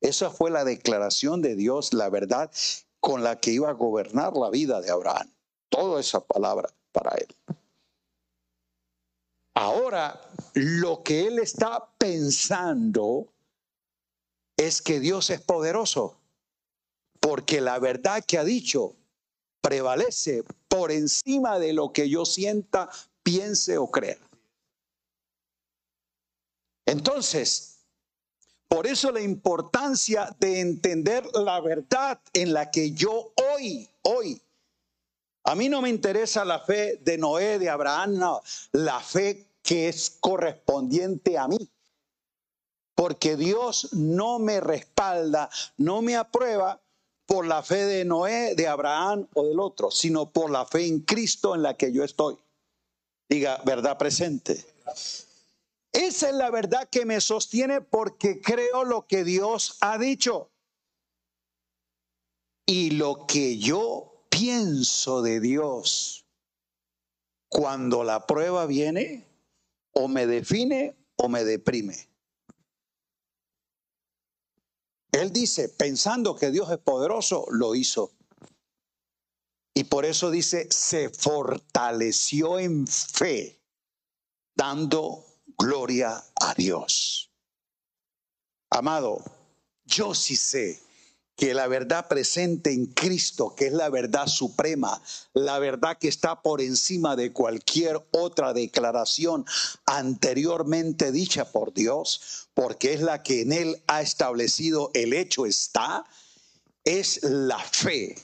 [0.00, 2.50] Esa fue la declaración de Dios, la verdad
[3.06, 5.32] con la que iba a gobernar la vida de Abraham.
[5.68, 7.28] Toda esa palabra para él.
[9.54, 10.20] Ahora,
[10.54, 13.32] lo que él está pensando
[14.56, 16.18] es que Dios es poderoso,
[17.20, 18.96] porque la verdad que ha dicho
[19.60, 22.90] prevalece por encima de lo que yo sienta,
[23.22, 24.18] piense o crea.
[26.86, 27.75] Entonces,
[28.68, 34.42] por eso la importancia de entender la verdad en la que yo hoy, hoy,
[35.44, 39.88] a mí no me interesa la fe de Noé, de Abraham, no, la fe que
[39.88, 41.70] es correspondiente a mí.
[42.96, 46.80] Porque Dios no me respalda, no me aprueba
[47.26, 51.00] por la fe de Noé, de Abraham o del otro, sino por la fe en
[51.00, 52.36] Cristo en la que yo estoy.
[53.28, 54.64] Diga, verdad presente.
[55.96, 60.50] Esa es la verdad que me sostiene porque creo lo que Dios ha dicho.
[62.66, 66.26] Y lo que yo pienso de Dios
[67.48, 69.26] cuando la prueba viene,
[69.92, 72.10] o me define o me deprime.
[75.12, 78.12] Él dice, pensando que Dios es poderoso, lo hizo.
[79.72, 83.58] Y por eso dice, se fortaleció en fe,
[84.54, 85.25] dando
[85.58, 87.30] Gloria a Dios.
[88.70, 89.22] Amado,
[89.84, 90.80] yo sí sé
[91.36, 95.00] que la verdad presente en Cristo, que es la verdad suprema,
[95.34, 99.44] la verdad que está por encima de cualquier otra declaración
[99.84, 106.06] anteriormente dicha por Dios, porque es la que en Él ha establecido el hecho está,
[106.84, 108.16] es la fe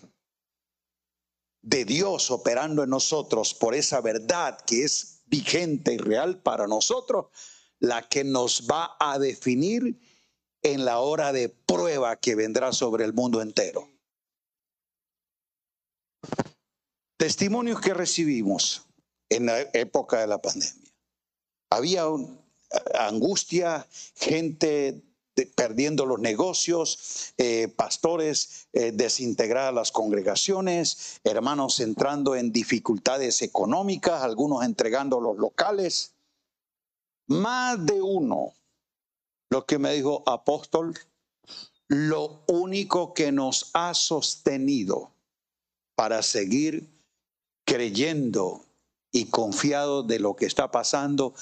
[1.61, 7.27] de Dios operando en nosotros por esa verdad que es vigente y real para nosotros,
[7.79, 9.99] la que nos va a definir
[10.63, 13.89] en la hora de prueba que vendrá sobre el mundo entero.
[17.17, 18.85] Testimonios que recibimos
[19.31, 20.93] en la época de la pandemia.
[21.71, 22.05] Había
[22.95, 25.03] angustia, gente
[25.55, 34.65] perdiendo los negocios, eh, pastores eh, desintegradas las congregaciones, hermanos entrando en dificultades económicas, algunos
[34.65, 36.15] entregando los locales.
[37.29, 38.53] Más de uno,
[39.51, 40.99] lo que me dijo apóstol,
[41.89, 45.13] lo único que nos ha sostenido
[45.95, 46.89] para seguir
[47.67, 48.65] creyendo
[49.13, 51.35] y confiado de lo que está pasando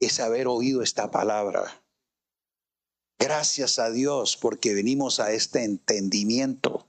[0.00, 1.81] es haber oído esta palabra
[3.18, 6.86] Gracias a Dios porque venimos a este entendimiento.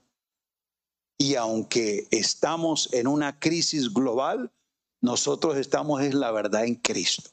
[1.18, 4.52] Y aunque estamos en una crisis global,
[5.00, 7.30] nosotros estamos en la verdad en Cristo.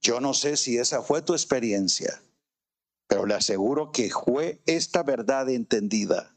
[0.00, 2.22] Yo no sé si esa fue tu experiencia,
[3.06, 6.34] pero le aseguro que fue esta verdad entendida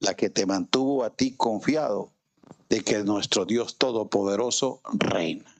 [0.00, 2.12] la que te mantuvo a ti confiado
[2.68, 5.54] de que nuestro Dios Todopoderoso reina.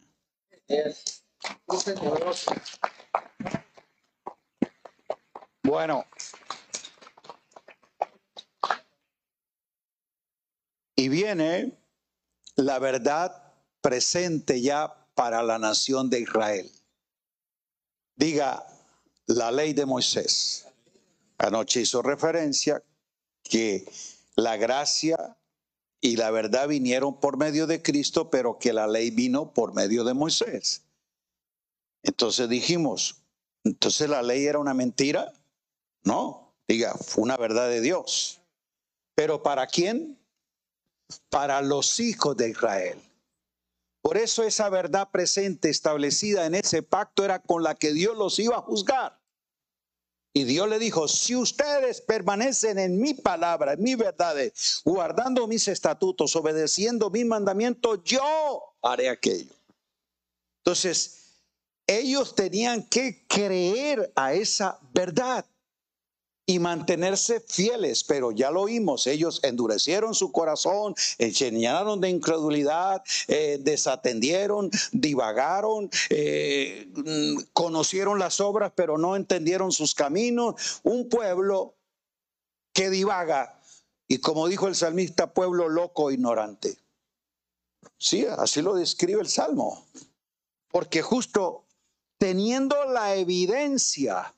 [5.69, 6.07] Bueno.
[10.97, 11.79] Y viene
[12.57, 13.53] la verdad
[13.83, 16.73] presente ya para la nación de Israel.
[18.17, 18.67] Diga
[19.27, 20.67] la ley de Moisés.
[21.37, 22.83] Anoche hizo referencia
[23.43, 23.85] que
[24.37, 25.37] la gracia
[26.01, 30.03] y la verdad vinieron por medio de Cristo, pero que la ley vino por medio
[30.05, 30.87] de Moisés.
[32.03, 33.23] Entonces dijimos,
[33.65, 35.35] entonces la ley era una mentira.
[36.05, 38.41] No, diga, fue una verdad de Dios.
[39.15, 40.19] Pero ¿para quién?
[41.29, 43.01] Para los hijos de Israel.
[44.01, 48.39] Por eso esa verdad presente establecida en ese pacto era con la que Dios los
[48.39, 49.19] iba a juzgar.
[50.35, 54.37] Y Dios le dijo, si ustedes permanecen en mi palabra, en mi verdad,
[54.85, 58.23] guardando mis estatutos, obedeciendo mis mandamientos, yo
[58.83, 59.53] haré aquello.
[60.65, 61.19] Entonces,
[61.87, 65.45] ellos tenían que creer a esa verdad
[66.49, 73.59] y mantenerse fieles, pero ya lo oímos, ellos endurecieron su corazón, llenaron de incredulidad, eh,
[73.61, 80.81] desatendieron, divagaron, eh, mm, conocieron las obras, pero no entendieron sus caminos.
[80.85, 81.75] Un pueblo
[82.73, 83.61] que divaga,
[84.09, 86.79] y como dijo el salmista, pueblo loco, ignorante.
[87.99, 89.87] Sí, así lo describe el Salmo,
[90.71, 91.67] porque justo
[92.17, 94.35] teniendo la evidencia,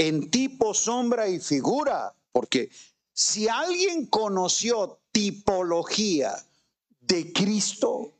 [0.00, 2.70] en tipo, sombra y figura, porque
[3.12, 6.34] si alguien conoció tipología
[7.02, 8.10] de Cristo,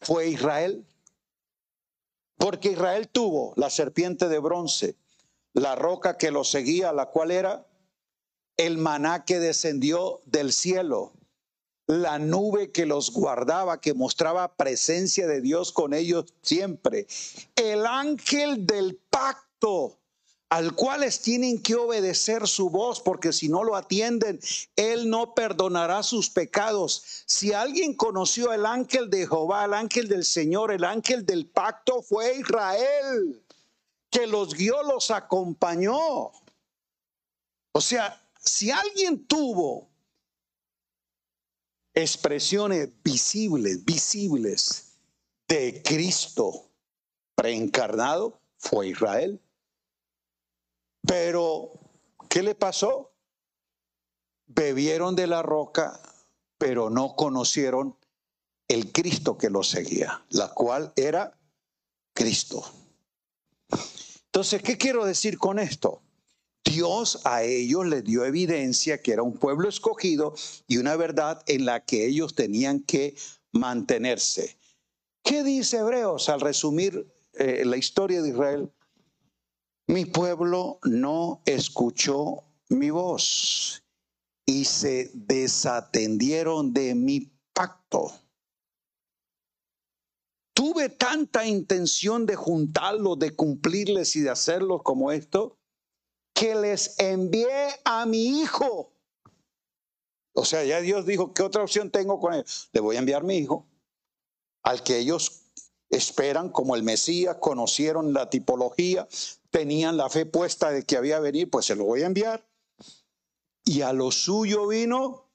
[0.00, 0.86] fue Israel.
[2.38, 4.94] Porque Israel tuvo la serpiente de bronce,
[5.54, 7.66] la roca que lo seguía, la cual era
[8.56, 11.14] el maná que descendió del cielo,
[11.88, 17.08] la nube que los guardaba, que mostraba presencia de Dios con ellos siempre,
[17.56, 19.98] el ángel del pacto
[20.48, 24.38] al cual tienen que obedecer su voz, porque si no lo atienden,
[24.76, 27.24] Él no perdonará sus pecados.
[27.26, 32.00] Si alguien conoció el ángel de Jehová, el ángel del Señor, el ángel del pacto,
[32.00, 33.42] fue Israel,
[34.10, 36.30] que los guió, los acompañó.
[37.72, 39.88] O sea, si alguien tuvo
[41.92, 44.92] expresiones visibles, visibles
[45.48, 46.70] de Cristo
[47.34, 49.40] preencarnado, fue Israel.
[51.06, 51.70] Pero,
[52.28, 53.12] ¿qué le pasó?
[54.46, 56.00] Bebieron de la roca,
[56.58, 57.96] pero no conocieron
[58.68, 61.38] el Cristo que los seguía, la cual era
[62.14, 62.64] Cristo.
[64.26, 66.02] Entonces, ¿qué quiero decir con esto?
[66.64, 70.34] Dios a ellos les dio evidencia que era un pueblo escogido
[70.66, 73.14] y una verdad en la que ellos tenían que
[73.52, 74.58] mantenerse.
[75.22, 78.72] ¿Qué dice Hebreos al resumir eh, la historia de Israel?
[79.88, 83.84] Mi pueblo no escuchó mi voz
[84.44, 88.12] y se desatendieron de mi pacto.
[90.54, 95.58] Tuve tanta intención de juntarlos, de cumplirles y de hacerlos como esto,
[96.34, 98.92] que les envié a mi hijo.
[100.34, 102.44] O sea, ya Dios dijo, ¿qué otra opción tengo con él?
[102.72, 103.66] Le voy a enviar mi hijo,
[104.62, 105.45] al que ellos
[105.90, 109.06] esperan como el Mesías, conocieron la tipología,
[109.50, 112.46] tenían la fe puesta de que había venir, pues se lo voy a enviar.
[113.64, 115.28] Y a lo suyo vino.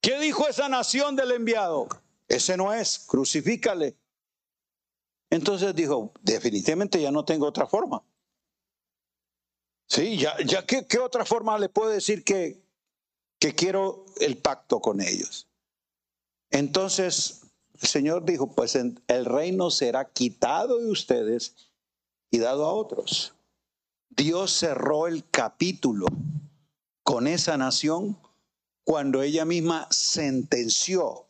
[0.00, 1.88] ¿Qué dijo esa nación del enviado?
[2.28, 3.96] Ese no es, crucifícale.
[5.30, 8.02] Entonces dijo, definitivamente ya no tengo otra forma.
[9.88, 12.62] Sí, ya, ya ¿qué, qué otra forma le puedo decir que,
[13.38, 15.47] que quiero el pacto con ellos?
[16.50, 17.42] Entonces
[17.80, 21.70] el Señor dijo, pues el reino será quitado de ustedes
[22.30, 23.34] y dado a otros.
[24.10, 26.06] Dios cerró el capítulo
[27.04, 28.18] con esa nación
[28.84, 31.26] cuando ella misma sentenció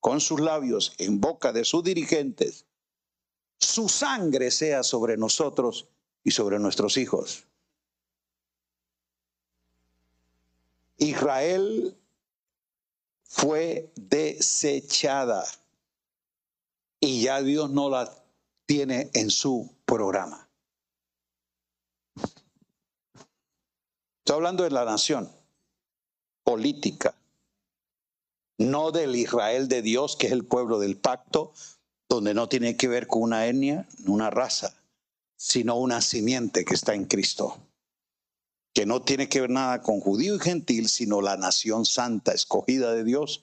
[0.00, 2.64] con sus labios en boca de sus dirigentes,
[3.58, 5.88] su sangre sea sobre nosotros
[6.22, 7.44] y sobre nuestros hijos.
[10.96, 11.97] Israel
[13.28, 15.44] fue desechada
[16.98, 18.12] y ya Dios no la
[18.66, 20.48] tiene en su programa.
[24.18, 25.30] Estoy hablando de la nación
[26.42, 27.14] política,
[28.58, 31.52] no del Israel de Dios, que es el pueblo del pacto,
[32.08, 34.74] donde no tiene que ver con una etnia, una raza,
[35.36, 37.58] sino una simiente que está en Cristo,
[38.78, 42.92] que no tiene que ver nada con judío y gentil, sino la nación santa, escogida
[42.92, 43.42] de Dios,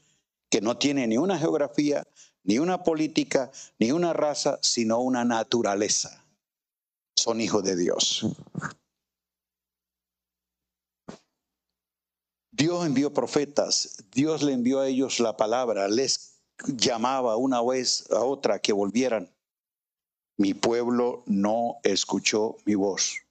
[0.49, 2.07] que no tiene ni una geografía,
[2.45, 6.23] ni una política, ni una raza, sino una naturaleza.
[7.17, 8.25] Son hijos de Dios.
[12.51, 18.21] Dios envió profetas, Dios le envió a ellos la palabra, les llamaba una vez a
[18.21, 19.29] otra que volvieran.
[20.37, 23.24] Mi pueblo no escuchó mi voz.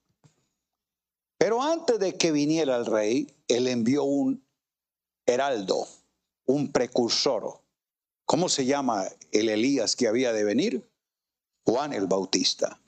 [1.44, 4.42] Pero antes de que viniera el rey, él envió un
[5.26, 5.86] heraldo,
[6.46, 7.60] un precursor,
[8.24, 10.90] ¿Cómo se llama el Elías que había de venir?
[11.66, 12.80] Juan el Bautista,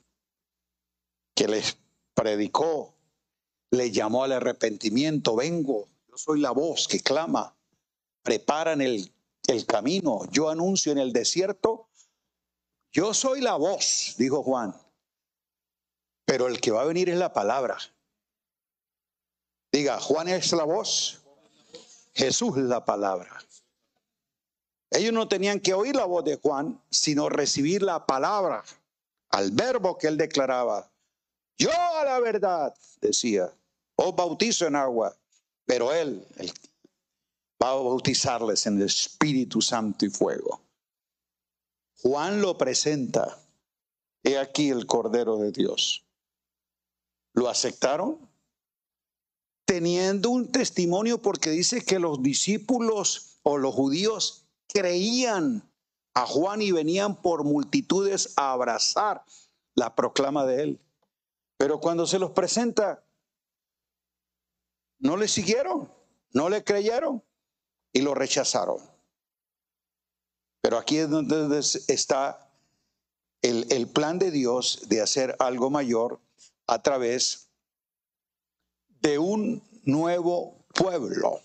[1.35, 1.77] que les
[2.15, 2.95] predicó,
[3.69, 7.55] le llamó al arrepentimiento, vengo, yo soy la voz que clama,
[8.23, 9.13] preparan el,
[9.45, 11.89] el camino, yo anuncio en el desierto,
[12.91, 14.73] yo soy la voz, dijo Juan,
[16.25, 17.77] pero el que va a venir es la palabra.
[19.77, 21.21] Diga, Juan es la voz,
[22.15, 23.29] Jesús es la palabra.
[24.89, 28.63] Ellos no tenían que oír la voz de Juan, sino recibir la palabra,
[29.29, 30.89] al verbo que él declaraba.
[31.59, 33.53] Yo a la verdad, decía,
[33.95, 35.15] os bautizo en agua,
[35.63, 36.25] pero él,
[37.61, 40.59] va a bautizarles en el Espíritu Santo y fuego.
[42.01, 43.37] Juan lo presenta.
[44.23, 46.03] He aquí el Cordero de Dios.
[47.33, 48.26] ¿Lo aceptaron?
[49.67, 55.69] Teniendo un testimonio porque dice que los discípulos o los judíos creían
[56.15, 59.23] a Juan y venían por multitudes a abrazar
[59.75, 60.79] la proclama de él.
[61.57, 63.03] Pero cuando se los presenta,
[64.99, 65.91] no le siguieron,
[66.31, 67.21] no le creyeron
[67.93, 68.79] y lo rechazaron.
[70.61, 72.49] Pero aquí es donde está
[73.41, 76.19] el, plan de Dios de hacer algo mayor
[76.65, 77.46] a través
[79.01, 81.41] de un nuevo pueblo.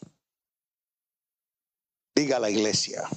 [2.14, 3.08] Diga la iglesia.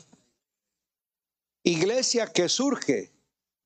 [1.64, 3.12] Iglesia que surge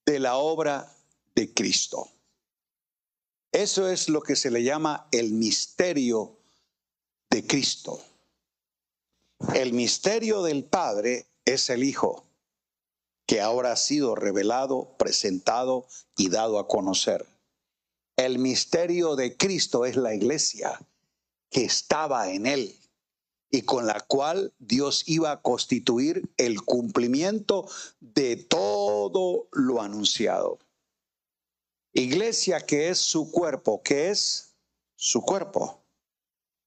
[0.06, 0.96] de la obra
[1.36, 2.10] de Cristo.
[3.52, 6.38] Eso es lo que se le llama el misterio
[7.30, 8.02] de Cristo.
[9.54, 12.26] El misterio del Padre es el Hijo,
[13.26, 17.26] que ahora ha sido revelado, presentado y dado a conocer.
[18.20, 20.78] El misterio de Cristo es la iglesia
[21.50, 22.76] que estaba en Él
[23.50, 27.66] y con la cual Dios iba a constituir el cumplimiento
[28.02, 30.60] de todo lo anunciado.
[31.94, 34.54] Iglesia que es su cuerpo, que es
[34.98, 35.82] su cuerpo.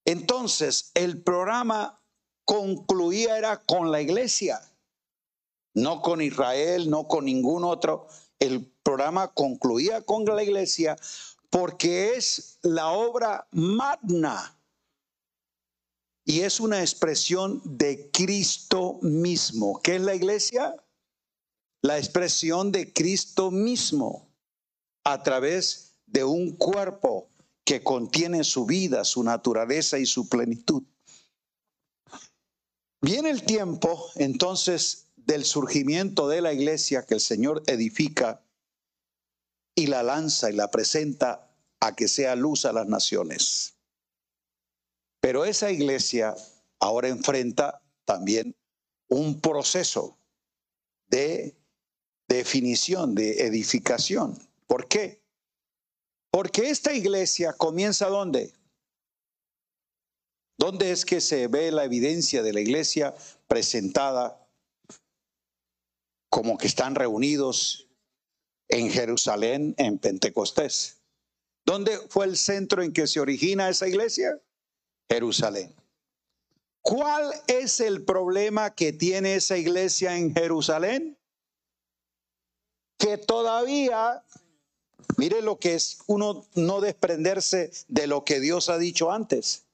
[0.07, 2.03] Entonces, el programa
[2.47, 4.59] concluía era con la iglesia,
[5.75, 8.09] no con Israel, no con ningún otro.
[8.39, 10.97] El programa concluía con la iglesia
[11.53, 14.59] porque es la obra magna
[16.25, 19.79] y es una expresión de Cristo mismo.
[19.83, 20.75] ¿Qué es la iglesia?
[21.83, 24.31] La expresión de Cristo mismo
[25.05, 27.29] a través de un cuerpo
[27.67, 30.83] que contiene su vida, su naturaleza y su plenitud.
[33.03, 38.43] Viene el tiempo entonces del surgimiento de la iglesia que el Señor edifica
[39.83, 43.75] y la lanza y la presenta a que sea luz a las naciones.
[45.21, 46.37] Pero esa iglesia
[46.79, 48.55] ahora enfrenta también
[49.09, 50.17] un proceso
[51.09, 51.57] de
[52.29, 54.39] definición, de edificación.
[54.69, 55.21] ¿Por qué?
[56.31, 58.53] Porque esta iglesia comienza ¿dónde?
[60.59, 63.15] ¿Dónde es que se ve la evidencia de la iglesia
[63.49, 64.39] presentada
[66.31, 67.89] como que están reunidos
[68.73, 70.97] en Jerusalén en Pentecostés?
[71.65, 74.41] ¿Dónde fue el centro en que se origina esa iglesia?
[75.09, 75.73] Jerusalén.
[76.81, 81.17] ¿Cuál es el problema que tiene esa iglesia en Jerusalén?
[82.99, 84.25] Que todavía
[85.17, 89.67] Mire lo que es uno no desprenderse de lo que Dios ha dicho antes.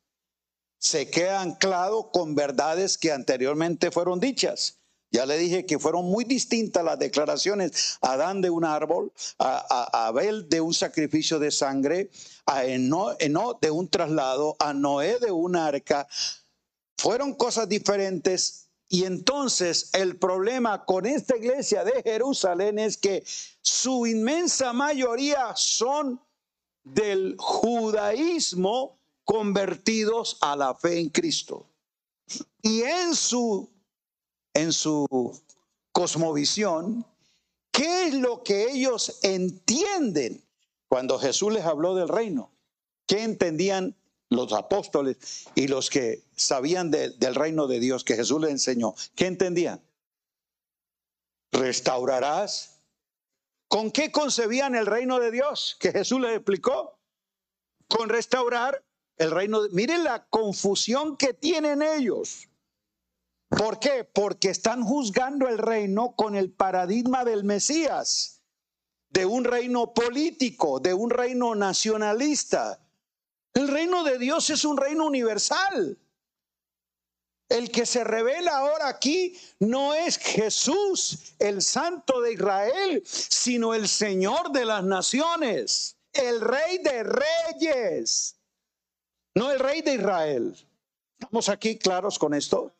[0.78, 4.77] Se queda anclado con verdades que anteriormente fueron dichas.
[5.10, 7.98] Ya le dije que fueron muy distintas las declaraciones.
[8.02, 12.10] Adán de un árbol, a, Abel de un sacrificio de sangre,
[12.44, 13.16] a Eno,
[13.60, 16.06] de un traslado, a Noé de un arca.
[16.98, 23.22] Fueron cosas diferentes y entonces el problema con esta iglesia de Jerusalén es que
[23.60, 26.20] su inmensa mayoría son
[26.84, 31.66] del judaísmo convertidos a la fe en Cristo.
[32.62, 33.70] Y en su
[34.58, 35.40] en su
[35.92, 37.06] cosmovisión,
[37.70, 40.42] ¿qué es lo que ellos entienden
[40.88, 42.50] cuando Jesús les habló del reino?
[43.06, 43.96] ¿Qué entendían
[44.30, 49.26] los apóstoles y los que sabían del reino de Dios que Jesús les enseñó, ¿qué
[49.26, 49.80] entendían?
[51.52, 52.80] Restaurarás.
[53.68, 56.98] ¿Con qué concebían el reino de Dios que Jesús les explicó?
[57.88, 58.82] Con restaurar
[59.16, 59.62] el reino.
[59.62, 59.70] De...
[59.70, 62.47] Miren la confusión que tienen ellos.
[63.48, 64.04] ¿Por qué?
[64.04, 68.42] Porque están juzgando el reino con el paradigma del Mesías,
[69.10, 72.80] de un reino político, de un reino nacionalista
[73.58, 75.98] el reino de Dios es un reino universal.
[77.48, 83.88] El que se revela ahora aquí no es Jesús, el santo de Israel, sino el
[83.88, 88.36] Señor de las naciones, el rey de reyes,
[89.34, 90.54] no el rey de Israel.
[91.18, 92.72] ¿Estamos aquí claros con esto?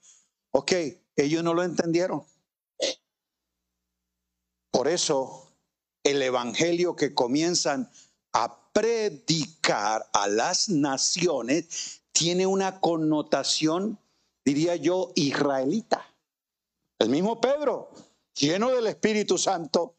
[0.59, 0.73] Ok,
[1.15, 2.25] ellos no lo entendieron.
[4.73, 5.53] Por eso
[6.03, 7.89] el evangelio que comienzan
[8.33, 14.01] a predicar a las naciones tiene una connotación,
[14.45, 16.13] diría yo, israelita.
[16.99, 17.91] El mismo Pedro,
[18.35, 19.95] lleno del Espíritu Santo,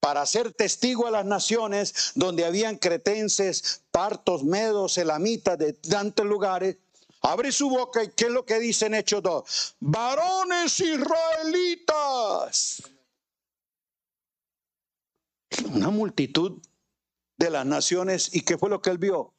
[0.00, 6.78] para ser testigo a las naciones donde habían cretenses, partos, medos, elamitas de tantos lugares,
[7.22, 9.76] abre su boca y ¿qué es lo que dicen Hechos 2?
[9.80, 12.82] Varones israelitas.
[15.72, 16.60] Una multitud
[17.36, 18.34] de las naciones.
[18.34, 19.34] ¿Y qué fue lo que él vio?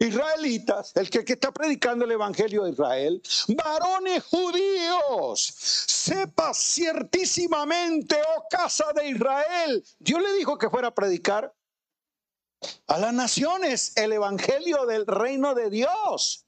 [0.00, 8.44] Israelitas, el que, que, está predicando el Evangelio de Israel, varones judíos, sepa ciertísimamente, oh
[8.48, 11.52] casa de Israel, Dios le dijo que fuera a predicar
[12.86, 16.47] a las naciones el Evangelio del reino de Dios.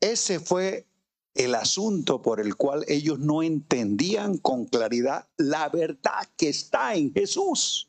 [0.00, 0.86] Ese fue
[1.34, 7.12] el asunto por el cual ellos no entendían con claridad la verdad que está en
[7.12, 7.88] Jesús.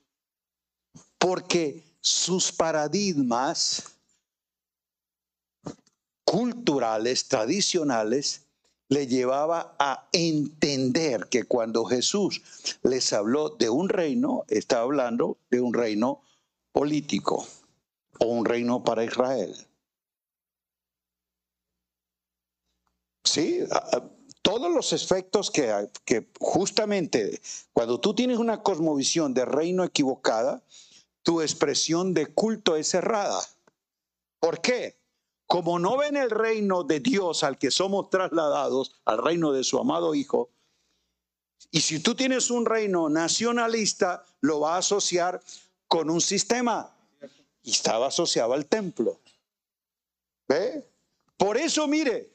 [1.17, 3.83] Porque sus paradigmas
[6.23, 8.45] culturales, tradicionales,
[8.87, 12.41] le llevaba a entender que cuando Jesús
[12.81, 16.21] les habló de un reino, estaba hablando de un reino
[16.71, 17.47] político
[18.19, 19.55] o un reino para Israel.
[23.29, 23.59] Sí,
[24.41, 25.87] todos los efectos que,
[26.39, 27.39] justamente
[27.73, 30.63] cuando tú tienes una cosmovisión de reino equivocada,
[31.21, 33.39] tu expresión de culto es cerrada.
[34.39, 34.97] ¿Por qué?
[35.45, 39.79] como no ven el reino de Dios al que somos trasladados, al reino de su
[39.79, 40.51] amado Hijo,
[41.71, 45.41] y si tú tienes un reino nacionalista, lo va a asociar
[45.87, 46.95] con un sistema.
[47.63, 49.19] Y estaba asociado al templo.
[50.47, 50.87] ¿Ve?
[51.35, 52.29] Por eso, mire,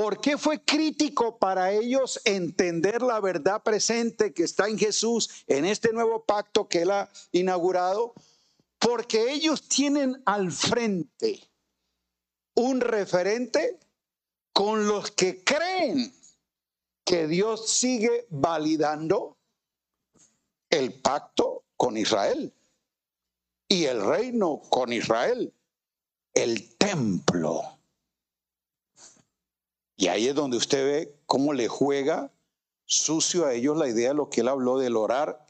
[0.00, 5.66] ¿por qué fue crítico para ellos entender la verdad presente que está en Jesús en
[5.66, 8.14] este nuevo pacto que él ha inaugurado?
[8.78, 11.46] Porque ellos tienen al frente
[12.54, 13.78] un referente
[14.54, 16.14] con los que creen
[17.04, 19.36] que Dios sigue validando
[20.70, 22.54] el pacto con Israel
[23.68, 25.52] y el reino con Israel,
[26.32, 27.79] el templo.
[30.00, 32.32] Y ahí es donde usted ve cómo le juega
[32.86, 35.44] sucio a ellos la idea de lo que él habló del orar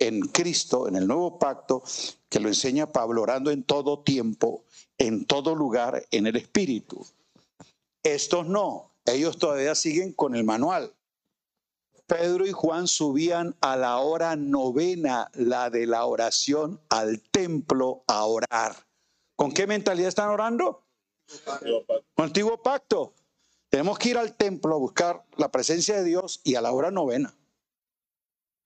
[0.00, 1.84] en Cristo, en el nuevo pacto,
[2.28, 4.64] que lo enseña Pablo, orando en todo tiempo,
[4.98, 7.06] en todo lugar, en el Espíritu.
[8.02, 10.92] Estos no, ellos todavía siguen con el manual.
[12.08, 18.24] Pedro y Juan subían a la hora novena, la de la oración, al templo a
[18.24, 18.74] orar.
[19.36, 20.82] ¿Con qué mentalidad están orando?
[22.16, 23.14] Con antiguo pacto.
[23.68, 26.90] Tenemos que ir al templo a buscar la presencia de Dios y a la hora
[26.90, 27.36] novena.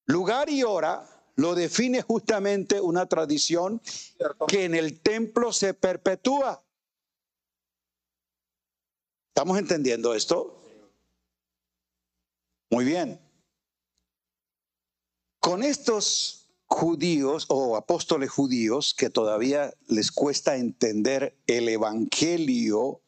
[0.06, 3.80] Lugar y hora lo define justamente una tradición
[4.46, 6.62] que en el templo se perpetúa.
[9.28, 10.60] ¿Estamos entendiendo esto?
[12.70, 13.20] Muy bien.
[15.40, 23.02] Con estos judíos o apóstoles judíos que todavía les cuesta entender el evangelio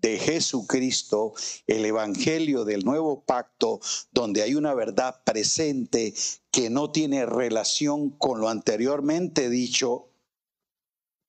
[0.00, 1.34] de Jesucristo,
[1.66, 3.80] el Evangelio del nuevo pacto,
[4.12, 6.14] donde hay una verdad presente
[6.50, 10.08] que no tiene relación con lo anteriormente dicho,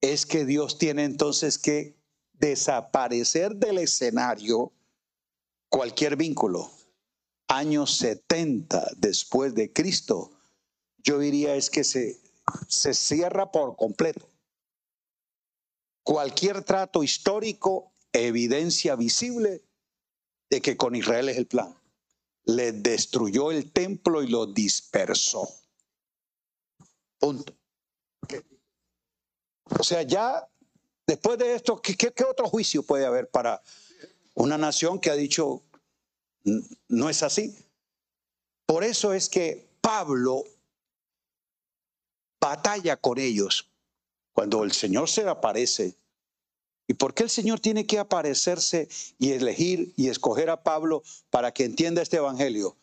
[0.00, 1.96] es que Dios tiene entonces que
[2.32, 4.72] desaparecer del escenario
[5.68, 6.70] cualquier vínculo.
[7.48, 10.32] Años 70 después de Cristo,
[10.98, 12.18] yo diría es que se,
[12.66, 14.26] se cierra por completo.
[16.02, 19.62] Cualquier trato histórico evidencia visible
[20.50, 21.74] de que con Israel es el plan.
[22.44, 25.48] Le destruyó el templo y lo dispersó.
[27.18, 27.54] Punto.
[29.78, 30.46] O sea, ya
[31.06, 33.62] después de esto, ¿qué, otro juicio puede haber para
[34.34, 35.62] una nación que ha dicho
[36.88, 37.56] no es así?
[38.66, 40.44] Por eso es que Pablo
[42.40, 43.70] batalla con ellos.
[44.32, 45.94] Cuando el Señor se aparece,
[46.92, 48.86] ¿Y por qué el Señor tiene que aparecerse
[49.18, 52.76] y elegir y escoger a Pablo para que entienda este evangelio?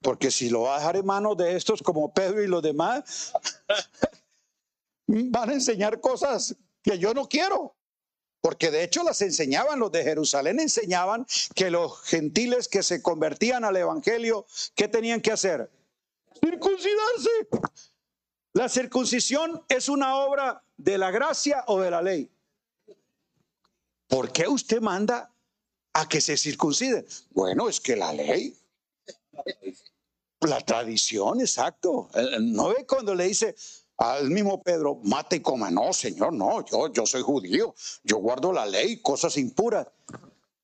[0.00, 3.34] Porque si lo va a dejar en manos de estos como Pedro y los demás,
[5.06, 7.76] van a enseñar cosas que yo no quiero.
[8.40, 13.66] Porque de hecho las enseñaban los de Jerusalén, enseñaban que los gentiles que se convertían
[13.66, 15.70] al Evangelio, ¿qué tenían que hacer?
[16.42, 17.30] Circuncidarse.
[18.54, 22.30] La circuncisión es una obra de la gracia o de la ley.
[24.10, 25.32] ¿Por qué usted manda
[25.94, 27.06] a que se circunciden?
[27.30, 28.54] Bueno, es que la ley,
[30.40, 32.10] la tradición, exacto.
[32.40, 33.54] ¿No ve cuando le dice
[33.96, 35.70] al mismo Pedro, mate y coma?
[35.70, 39.86] No, señor, no, yo, yo soy judío, yo guardo la ley, cosas impuras.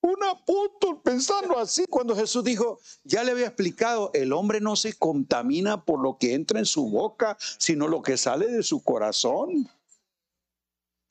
[0.02, 4.92] Un apóstol pensando así cuando Jesús dijo, ya le había explicado, el hombre no se
[4.94, 9.68] contamina por lo que entra en su boca, sino lo que sale de su corazón.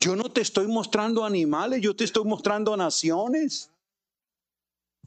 [0.06, 3.72] Yo no te estoy mostrando animales, yo te estoy mostrando naciones.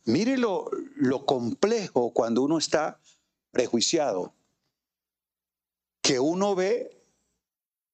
[0.07, 0.69] Mire lo,
[1.25, 2.99] complejo cuando uno está
[3.53, 4.35] prejuiciado,
[6.03, 7.01] que uno ve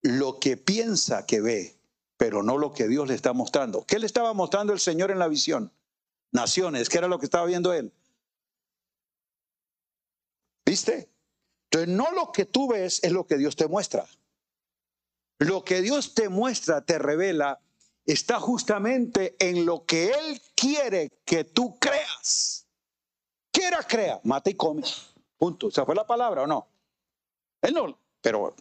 [0.00, 1.76] lo que piensa que ve,
[2.16, 3.84] pero no lo que Dios le está mostrando.
[3.84, 5.70] ¿Qué le estaba mostrando el Señor en la visión?
[6.32, 7.92] Naciones, ¿qué era lo que estaba viendo él?
[10.64, 11.10] ¿Viste?
[11.64, 14.06] Entonces, no lo que tú ves es lo que Dios te muestra.
[15.44, 17.60] Lo que Dios te muestra, te revela,
[18.06, 22.66] está justamente en lo que Él quiere que tú creas.
[23.50, 24.82] Quiera crea, mata y come.
[25.36, 25.68] Punto.
[25.68, 26.66] ¿Esa fue la palabra o no?
[27.60, 28.54] Él no, pero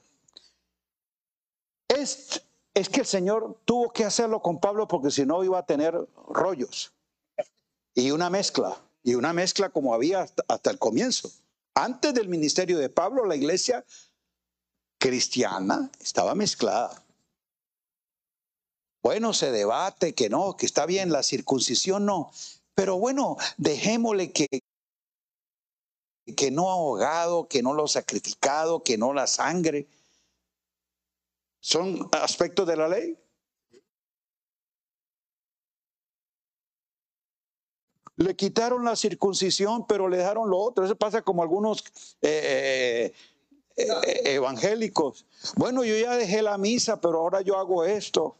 [1.87, 2.41] es,
[2.73, 5.97] es que el Señor tuvo que hacerlo con Pablo porque si no iba a tener
[6.27, 6.91] rollos
[7.95, 11.31] y una mezcla, y una mezcla como había hasta, hasta el comienzo.
[11.75, 13.85] Antes del ministerio de Pablo, la iglesia
[15.03, 17.03] cristiana estaba mezclada.
[19.01, 22.31] Bueno, se debate que no, que está bien, la circuncisión no.
[22.73, 24.47] Pero bueno, dejémosle que,
[26.37, 29.89] que no ahogado, que no lo sacrificado, que no la sangre.
[31.59, 33.17] Son aspectos de la ley.
[38.15, 40.85] Le quitaron la circuncisión, pero le dejaron lo otro.
[40.85, 41.83] Eso pasa como algunos
[42.21, 43.13] eh, eh,
[43.75, 45.25] evangélicos.
[45.55, 48.35] Bueno, yo ya dejé la misa, pero ahora yo hago esto.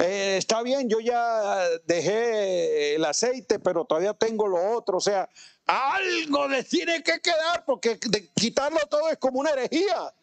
[0.00, 4.98] está bien, yo ya dejé el aceite, pero todavía tengo lo otro.
[4.98, 5.28] O sea,
[5.66, 7.98] algo le tiene que quedar porque
[8.34, 10.14] quitarlo todo es como una herejía.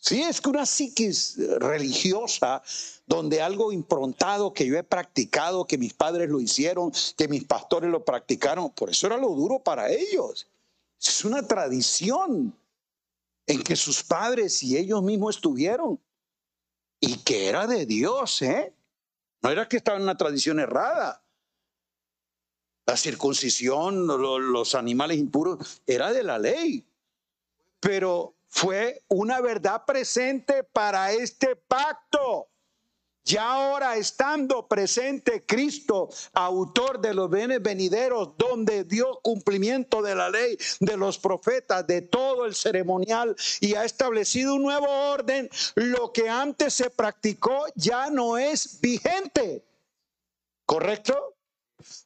[0.00, 2.62] Sí, es que una psiquis religiosa
[3.06, 7.90] donde algo improntado que yo he practicado, que mis padres lo hicieron, que mis pastores
[7.90, 10.46] lo practicaron, por eso era lo duro para ellos.
[11.00, 12.54] Es una tradición
[13.48, 15.98] en que sus padres y ellos mismos estuvieron
[17.00, 18.74] y que era de Dios, ¿eh?
[19.40, 21.24] No era que estaba en una tradición errada.
[22.86, 26.86] La circuncisión, los animales impuros, era de la ley.
[27.80, 32.48] Pero fue una verdad presente para este pacto.
[33.24, 40.30] Ya ahora estando presente Cristo, autor de los bienes venideros, donde dio cumplimiento de la
[40.30, 46.10] ley, de los profetas, de todo el ceremonial y ha establecido un nuevo orden, lo
[46.12, 49.62] que antes se practicó ya no es vigente.
[50.64, 51.36] ¿Correcto?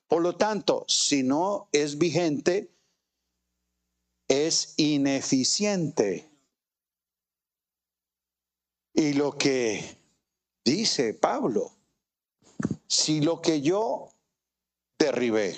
[0.08, 2.74] Por lo tanto, si no es vigente,
[4.28, 6.28] es ineficiente.
[8.94, 10.01] Y lo que
[10.64, 11.72] dice Pablo,
[12.86, 14.10] si lo que yo
[14.98, 15.56] derribé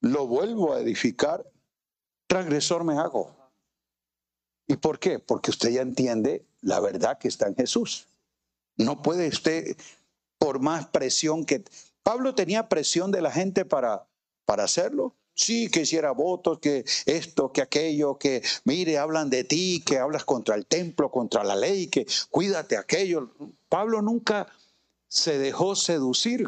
[0.00, 1.44] lo vuelvo a edificar,
[2.26, 3.34] transgresor me hago.
[4.66, 5.18] ¿Y por qué?
[5.18, 8.06] Porque usted ya entiende la verdad que está en Jesús.
[8.76, 9.76] No puede usted,
[10.38, 11.64] por más presión que...
[12.02, 14.08] Pablo tenía presión de la gente para,
[14.46, 15.14] para hacerlo.
[15.40, 20.26] Sí, que hiciera votos, que esto, que aquello, que mire, hablan de ti, que hablas
[20.26, 23.30] contra el templo, contra la ley, que cuídate aquello.
[23.70, 24.48] Pablo nunca
[25.08, 26.44] se dejó seducir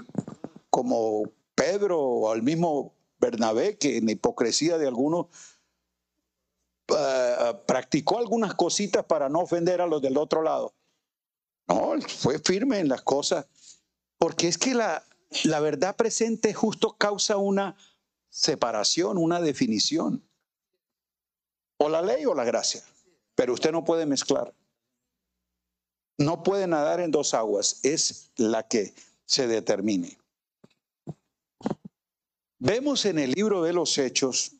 [0.69, 1.23] como
[1.55, 5.29] Pedro o al mismo Bernabé, que en hipocresía de algunos
[6.91, 10.75] uh, practicó algunas cositas para no ofender a los del otro lado.
[11.67, 13.47] No, fue firme en las cosas,
[14.19, 15.03] porque es que la,
[15.45, 17.75] la verdad presente justo causa una
[18.33, 20.27] separación, una definición.
[21.79, 22.83] O la ley o la gracia.
[23.35, 24.55] Pero usted no puede mezclar.
[26.19, 27.81] No puede nadar en dos aguas.
[27.83, 28.95] Es la que
[29.27, 30.19] se determine.
[32.59, 34.53] Vemos en el libro de los Hechos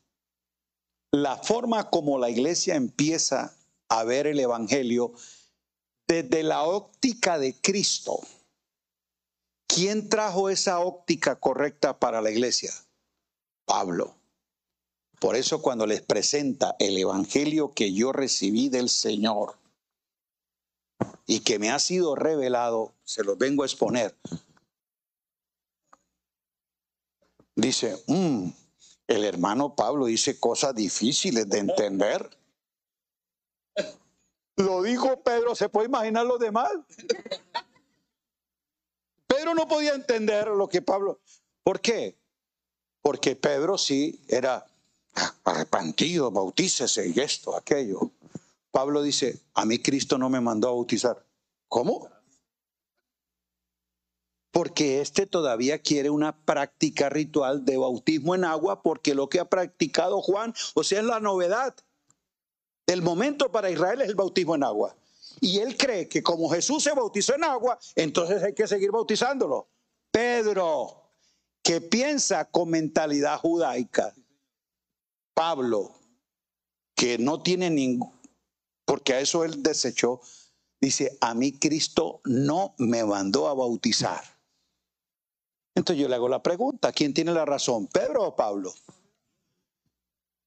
[1.13, 3.57] la forma como la iglesia empieza
[3.89, 5.13] a ver el Evangelio
[6.09, 8.21] desde la óptica de Cristo.
[9.67, 12.73] ¿Quién trajo esa óptica correcta para la iglesia?
[13.73, 14.15] Pablo.
[15.19, 19.57] Por eso cuando les presenta el Evangelio que yo recibí del Señor
[21.27, 24.15] y que me ha sido revelado, se los vengo a exponer.
[27.57, 28.51] Dice, mm,
[29.07, 32.29] el hermano Pablo dice cosas difíciles de entender.
[34.57, 36.73] Lo dijo Pedro, ¿se puede imaginar los demás?
[39.27, 41.21] Pedro no podía entender lo que Pablo...
[41.65, 42.22] ¿Por qué?
[43.03, 44.65] Porque Pedro sí era
[45.45, 48.11] arrepentido, bautícese y esto, aquello.
[48.71, 51.23] Pablo dice, a mí Cristo no me mandó a bautizar.
[51.69, 52.09] ¿Cómo?
[54.51, 59.47] Porque este todavía quiere una práctica ritual de bautismo en agua, porque lo que ha
[59.47, 61.75] practicado Juan, o sea, es la novedad.
[62.87, 64.95] El momento para Israel es el bautismo en agua.
[65.41, 69.69] Y él cree que como Jesús se bautizó en agua, entonces hay que seguir bautizándolo.
[70.11, 71.02] Pedro,
[71.63, 74.15] que piensa con mentalidad judaica.
[75.35, 75.95] Pablo,
[76.95, 78.13] que no tiene ningún,
[78.85, 80.21] porque a eso él desechó,
[80.81, 84.23] dice, a mí Cristo no me mandó a bautizar.
[85.75, 88.75] Entonces yo le hago la pregunta, ¿quién tiene la razón, Pedro o Pablo?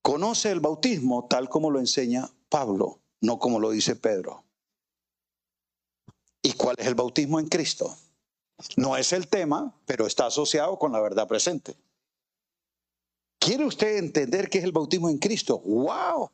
[0.03, 4.43] Conoce el bautismo tal como lo enseña Pablo, no como lo dice Pedro.
[6.43, 7.97] ¿Y cuál es el bautismo en Cristo?
[8.77, 11.75] No es el tema, pero está asociado con la verdad presente.
[13.39, 15.59] ¿Quiere usted entender qué es el bautismo en Cristo?
[15.59, 16.31] ¡Wow!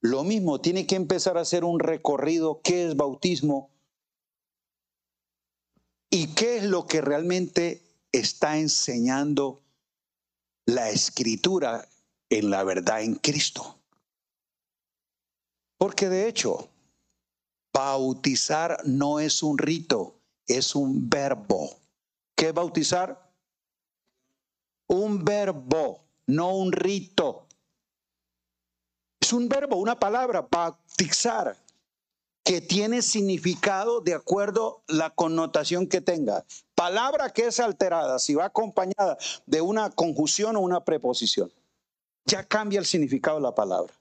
[0.00, 2.60] Lo mismo, tiene que empezar a hacer un recorrido.
[2.62, 3.70] ¿Qué es bautismo?
[6.10, 9.62] ¿Y qué es lo que realmente está enseñando
[10.66, 11.88] la escritura
[12.28, 13.78] en la verdad en Cristo?
[15.78, 16.68] Porque de hecho,
[17.72, 21.70] bautizar no es un rito, es un verbo.
[22.36, 23.30] ¿Qué es bautizar?
[24.88, 27.46] Un verbo, no un rito.
[29.20, 31.56] Es un verbo, una palabra, bautizar,
[32.44, 36.44] que tiene significado de acuerdo la connotación que tenga.
[36.74, 39.16] Palabra que es alterada, si va acompañada
[39.46, 41.52] de una conjunción o una preposición,
[42.26, 43.94] ya cambia el significado de la palabra.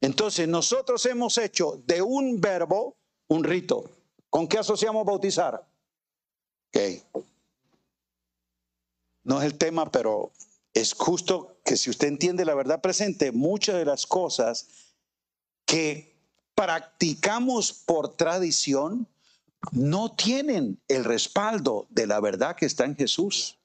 [0.00, 2.96] Entonces, nosotros hemos hecho de un verbo
[3.28, 3.88] un rito.
[4.30, 5.66] ¿Con qué asociamos bautizar?
[6.68, 7.24] Ok.
[9.24, 10.32] No es el tema, pero
[10.72, 14.68] es justo que si usted entiende la verdad presente, muchas de las cosas
[15.66, 16.16] que
[16.54, 19.08] practicamos por tradición
[19.72, 23.58] no tienen el respaldo de la verdad que está en Jesús,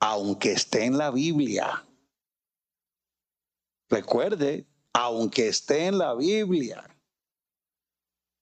[0.00, 1.84] aunque esté en la Biblia.
[3.88, 6.84] Recuerde, aunque esté en la Biblia.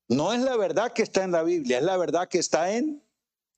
[0.09, 3.03] No es la verdad que está en la Biblia, es la verdad que está en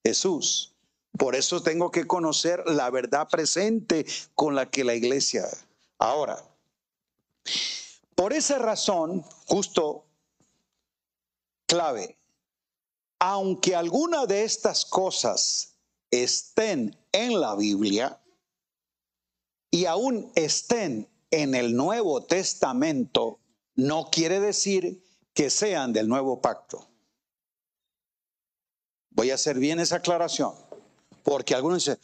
[0.05, 0.75] Jesús.
[1.17, 5.47] Por eso tengo que conocer la verdad presente con la que la iglesia.
[5.99, 6.43] Ahora,
[8.15, 10.05] por esa razón, justo
[11.67, 12.17] clave,
[13.19, 15.75] aunque alguna de estas cosas
[16.11, 18.21] estén en la Biblia
[19.71, 23.39] y aún estén en el Nuevo Testamento,
[23.75, 25.03] no quiere decir
[25.39, 26.85] que sean del nuevo pacto.
[29.11, 30.53] Voy a hacer bien esa aclaración.
[31.23, 32.01] Porque algunos dicen,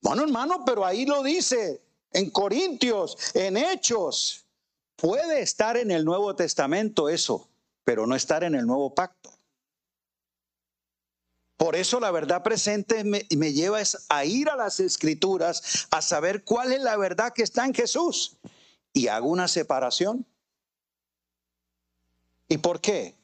[0.00, 4.46] bueno hermano, pero ahí lo dice, en Corintios, en Hechos.
[4.96, 7.46] Puede estar en el Nuevo Testamento eso,
[7.84, 9.30] pero no estar en el nuevo pacto.
[11.58, 16.42] Por eso la verdad presente me, me, lleva a ir a las escrituras, a saber
[16.42, 18.38] cuál es la verdad que está en Jesús.
[18.94, 20.26] Y hago una separación.
[22.52, 23.16] ¿Y por qué?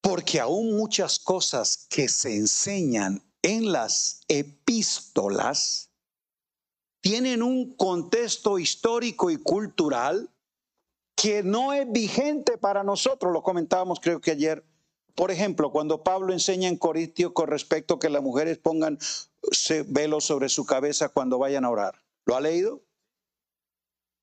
[0.00, 5.92] Porque aún muchas cosas que se enseñan en las epístolas
[7.00, 10.28] tienen un contexto histórico y cultural
[11.14, 13.32] que no es vigente para nosotros.
[13.32, 14.66] Lo comentábamos creo que ayer.
[15.14, 18.98] Por ejemplo, cuando Pablo enseña en Corintio con respecto a que las mujeres pongan
[19.86, 22.02] velo sobre su cabeza cuando vayan a orar.
[22.24, 22.82] ¿Lo ha leído?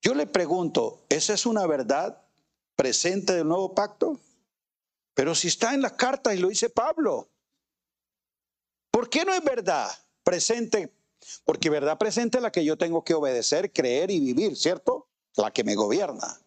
[0.02, 2.23] Yo le pregunto, ¿esa es una verdad
[2.76, 4.18] presente del nuevo pacto?
[5.14, 7.28] Pero si está en las cartas y lo dice Pablo,
[8.94, 9.90] ¿Por qué no es verdad
[10.22, 10.94] presente?
[11.44, 15.08] Porque verdad presente es la que yo tengo que obedecer, creer y vivir, ¿cierto?
[15.34, 16.40] La que me gobierna.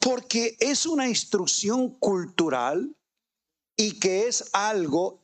[0.00, 2.96] Porque es una instrucción cultural
[3.76, 5.22] y que es algo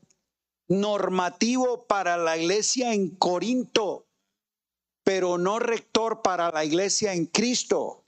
[0.68, 4.06] normativo para la iglesia en Corinto,
[5.02, 8.03] pero no rector para la iglesia en Cristo.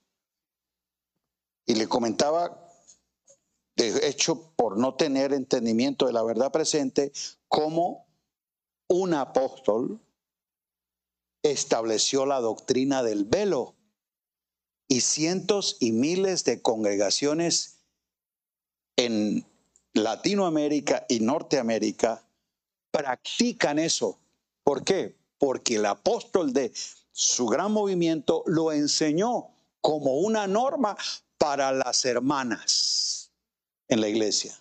[1.67, 2.71] Y le comentaba,
[3.77, 7.13] de hecho, por no tener entendimiento de la verdad presente,
[7.49, 8.07] cómo
[8.89, 10.01] un apóstol
[11.43, 13.75] estableció la doctrina del velo
[14.89, 17.81] y cientos y miles de congregaciones
[18.97, 19.45] en
[19.93, 22.23] Latinoamérica y Norteamérica
[22.91, 24.19] practican eso.
[24.63, 25.17] ¿Por qué?
[25.39, 26.73] Porque el apóstol de
[27.13, 29.49] su gran movimiento lo enseñó
[29.81, 30.97] como una norma
[31.39, 33.31] para las hermanas
[33.89, 34.59] en la iglesia.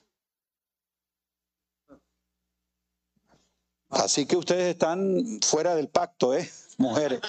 [3.89, 6.51] Así que ustedes están fuera del pacto, ¿eh?
[6.77, 7.21] Mujeres.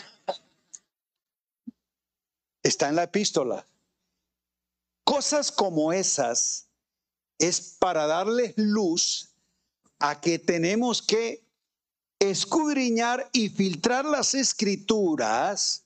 [2.62, 3.66] Está en la epístola.
[5.04, 6.68] Cosas como esas
[7.38, 9.30] es para darles luz
[10.00, 11.46] a que tenemos que
[12.18, 15.84] escudriñar y filtrar las escrituras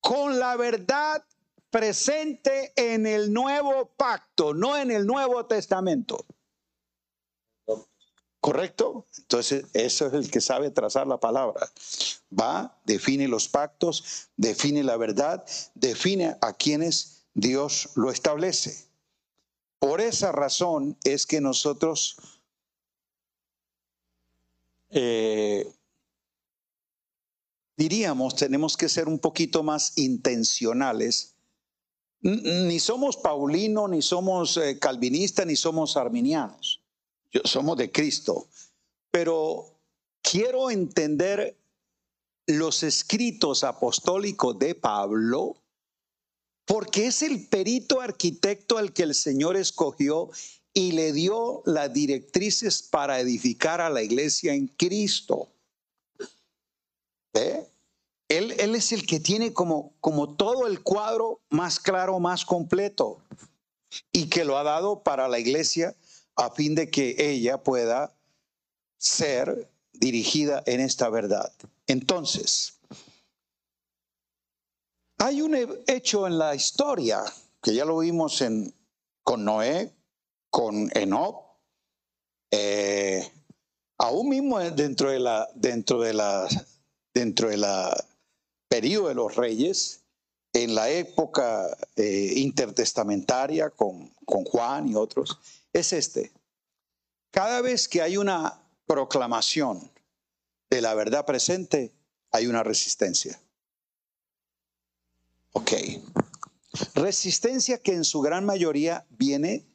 [0.00, 1.24] con la verdad
[1.70, 6.24] presente en el nuevo pacto, no en el Nuevo Testamento.
[8.40, 9.06] ¿Correcto?
[9.18, 11.70] Entonces, eso es el que sabe trazar la palabra.
[12.32, 15.44] Va, define los pactos, define la verdad,
[15.74, 18.86] define a quienes Dios lo establece.
[19.78, 22.16] Por esa razón es que nosotros
[24.90, 25.70] eh,
[27.76, 31.34] diríamos, tenemos que ser un poquito más intencionales.
[32.20, 36.82] Ni somos paulinos, ni somos eh, calvinistas, ni somos arminianos
[37.44, 38.48] somos de Cristo,
[39.10, 39.80] pero
[40.22, 41.56] quiero entender
[42.46, 45.56] los escritos apostólicos de Pablo
[46.64, 50.30] porque es el perito arquitecto al que el Señor escogió
[50.74, 55.48] y le dio las directrices para edificar a la iglesia en Cristo.
[57.32, 57.66] ¿Ve?
[58.28, 59.94] Él, es el que tiene como,
[60.36, 63.22] todo el cuadro más claro, más completo,
[64.12, 65.96] y que lo ha dado para la iglesia
[66.36, 68.14] a fin de que ella pueda
[68.98, 71.52] ser dirigida en esta verdad.
[71.86, 72.74] Entonces,
[75.16, 75.56] hay un
[75.86, 77.24] hecho en la historia
[77.62, 78.74] que ya lo vimos en,
[79.24, 79.92] con Noé,
[80.50, 81.48] con Enoch,
[82.50, 83.30] eh,
[83.98, 86.48] aún mismo dentro de la dentro de la
[87.12, 88.07] dentro de la
[88.68, 90.02] periodo de los reyes,
[90.52, 95.38] en la época eh, intertestamentaria con, con Juan y otros,
[95.72, 96.32] es este.
[97.30, 99.90] Cada vez que hay una proclamación
[100.70, 101.92] de la verdad presente,
[102.30, 103.40] hay una resistencia.
[105.52, 105.72] Ok.
[106.94, 109.66] Resistencia que en su gran mayoría viene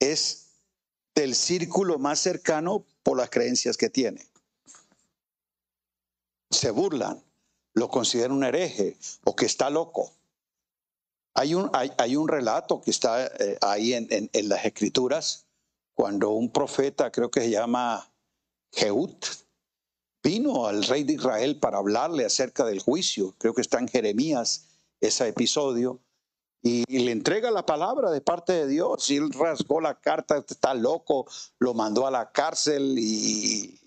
[0.00, 0.48] es
[1.14, 4.26] del círculo más cercano por las creencias que tiene.
[6.50, 7.22] Se burlan,
[7.74, 10.12] lo consideran un hereje o que está loco.
[11.34, 15.46] Hay un, hay, un relato que está eh, ahí en, en, las escrituras,
[15.94, 18.12] cuando un profeta, creo que se llama
[18.72, 19.14] Jehud,
[20.22, 24.68] vino al rey de Israel para hablarle acerca del juicio, creo que está en Jeremías
[25.00, 26.00] ese episodio,
[26.62, 30.74] y, le entrega la palabra de parte de Dios, y él rasgó la carta, está
[30.74, 31.26] loco,
[31.58, 33.80] lo mandó a la cárcel y,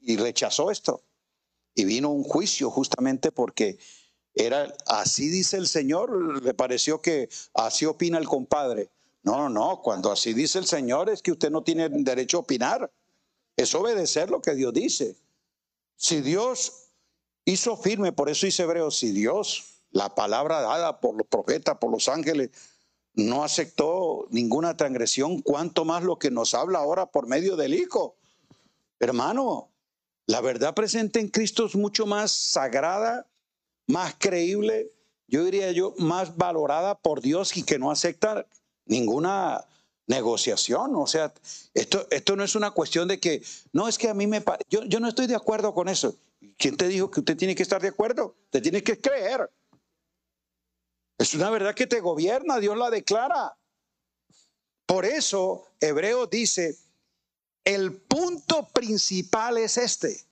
[0.00, 1.02] y rechazó esto.
[1.78, 3.78] Y vino un juicio justamente porque
[4.34, 8.90] era así dice el Señor, le pareció que así opina el compadre.
[9.22, 12.90] No, no, cuando así dice el Señor es que usted no tiene derecho a opinar.
[13.56, 15.14] Es obedecer lo que Dios dice.
[15.94, 16.88] Si Dios
[17.44, 21.92] hizo firme, por eso dice Hebreo, si Dios, la palabra dada por los profetas, por
[21.92, 22.50] los ángeles,
[23.14, 28.16] no aceptó ninguna transgresión, cuanto más lo que nos habla ahora por medio del Hijo.
[28.98, 29.68] Hermano,
[30.28, 33.26] la verdad presente en Cristo es mucho más sagrada,
[33.86, 34.92] más creíble,
[35.26, 38.46] yo diría yo, más valorada por Dios y que no acepta
[38.84, 39.64] ninguna
[40.06, 40.94] negociación.
[40.96, 41.32] O sea,
[41.72, 44.44] esto, esto no es una cuestión de que, no es que a mí me...
[44.68, 46.14] Yo, yo no estoy de acuerdo con eso.
[46.58, 48.36] ¿Quién te dijo que usted tiene que estar de acuerdo?
[48.44, 49.50] Usted tiene que creer.
[51.16, 53.56] Es una verdad que te gobierna, Dios la declara.
[54.84, 56.76] Por eso Hebreo dice,
[57.64, 60.28] el punto principal es este.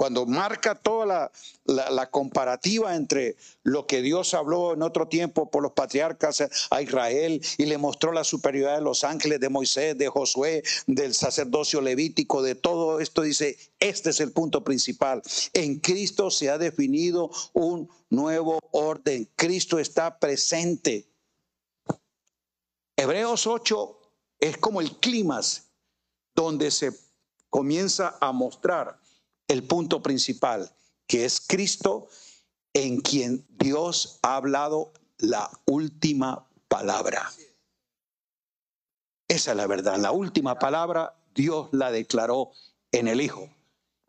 [0.00, 1.30] Cuando marca toda
[1.66, 7.42] la, comparativa entre lo que Dios habló en otro tiempo por los patriarcas a Israel
[7.58, 12.40] y le mostró la superioridad de los ángeles, de Moisés, de Josué, del sacerdocio levítico,
[12.40, 15.20] de todo esto, dice, este es el punto principal.
[15.52, 19.28] En Cristo se ha definido un nuevo orden.
[19.36, 21.10] Cristo está presente.
[22.96, 23.98] Hebreos 8
[24.38, 25.69] es como el clímax
[26.34, 26.92] donde se
[27.48, 28.98] comienza a mostrar
[29.48, 30.72] el punto principal,
[31.06, 32.08] que es Cristo
[32.72, 37.30] en quien Dios ha hablado la última palabra.
[39.28, 39.98] Esa es la verdad.
[39.98, 42.52] La última palabra Dios la declaró
[42.92, 43.48] en el Hijo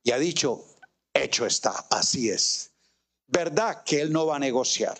[0.03, 0.65] y ha dicho,
[1.13, 2.71] hecho está, así es.
[3.27, 4.99] Verdad que Él no va a negociar.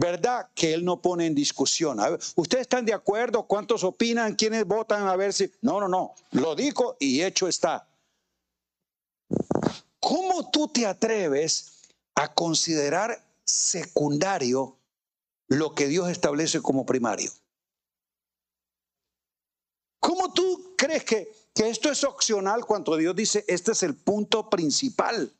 [0.00, 1.98] ¿Verdad que él no pone en discusión?
[2.36, 3.48] ¿Ustedes están de acuerdo?
[3.48, 4.36] ¿Cuántos opinan?
[4.36, 5.08] ¿Quiénes votan?
[5.08, 5.50] A ver si...
[5.60, 6.14] No, no, no.
[6.30, 7.88] Lo dijo y hecho está.
[9.98, 14.76] ¿Cómo tú te atreves a considerar secundario
[15.48, 17.32] lo que Dios establece como primario?
[19.98, 24.48] ¿Cómo tú crees que, que esto es opcional cuando Dios dice, este es el punto
[24.48, 25.34] principal?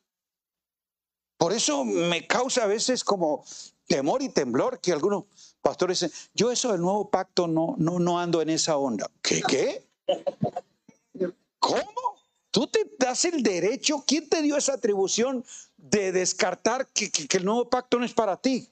[1.37, 3.45] Por eso me causa a veces como
[3.89, 5.25] temor y temblor que algunos
[5.61, 9.09] pastores dicen, yo eso del nuevo pacto no, no, no ando en esa onda.
[9.21, 9.41] ¿Qué?
[9.41, 9.83] ¿Qué?
[11.57, 12.19] ¿Cómo?
[12.51, 14.03] ¿Tú te das el derecho?
[14.07, 15.43] ¿Quién te dio esa atribución
[15.75, 18.69] de descartar que, que, el nuevo pacto no es para ti?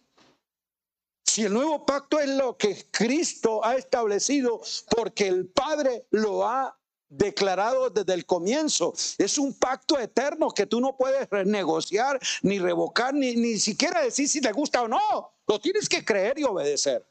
[1.25, 4.61] Si el nuevo pacto es lo que Cristo ha establecido
[4.95, 6.77] porque el Padre lo ha
[7.09, 8.93] declarado desde el comienzo.
[9.17, 14.27] Es un pacto eterno que tú no puedes renegociar, ni revocar, ni, ni siquiera decir
[14.27, 15.31] si te gusta o no.
[15.47, 17.05] Lo tienes que creer y obedecer.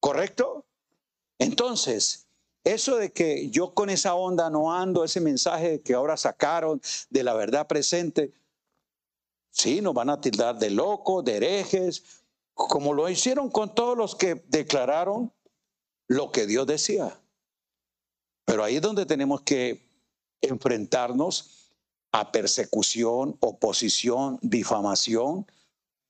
[0.00, 0.64] ¿Correcto?
[1.38, 2.26] Entonces,
[2.64, 6.80] eso de que yo con esa onda no ando, ese mensaje que ahora sacaron
[7.10, 8.32] de la verdad presente,
[9.50, 12.24] sí, nos van a tildar de locos, de herejes,
[12.54, 15.32] como lo hicieron con todos los que declararon
[16.06, 17.20] lo que Dios decía.
[18.44, 19.88] Pero ahí es donde tenemos que
[20.40, 21.70] enfrentarnos
[22.12, 25.46] a persecución, oposición, difamación,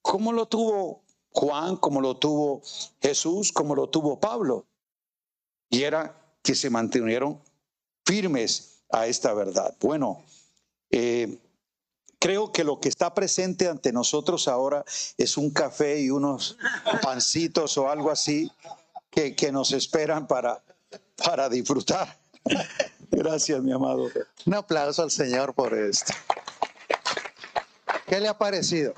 [0.03, 2.63] como lo tuvo Juan, como lo tuvo
[3.01, 4.67] Jesús, como lo tuvo Pablo.
[5.71, 7.41] Y era que se mantuvieron
[8.05, 9.75] firmes a esta verdad.
[9.81, 10.23] Bueno,
[10.91, 11.39] eh,
[12.19, 14.85] creo que lo que está presente ante nosotros ahora
[15.17, 16.59] es un café y unos
[17.03, 18.51] pancitos o algo así
[19.11, 20.63] que, que nos esperan para,
[21.17, 22.24] para disfrutar.
[23.11, 24.11] Gracias, mi amado.
[24.47, 26.13] Un aplauso al Señor por esto.
[28.07, 28.95] ¿Qué le ha parecido?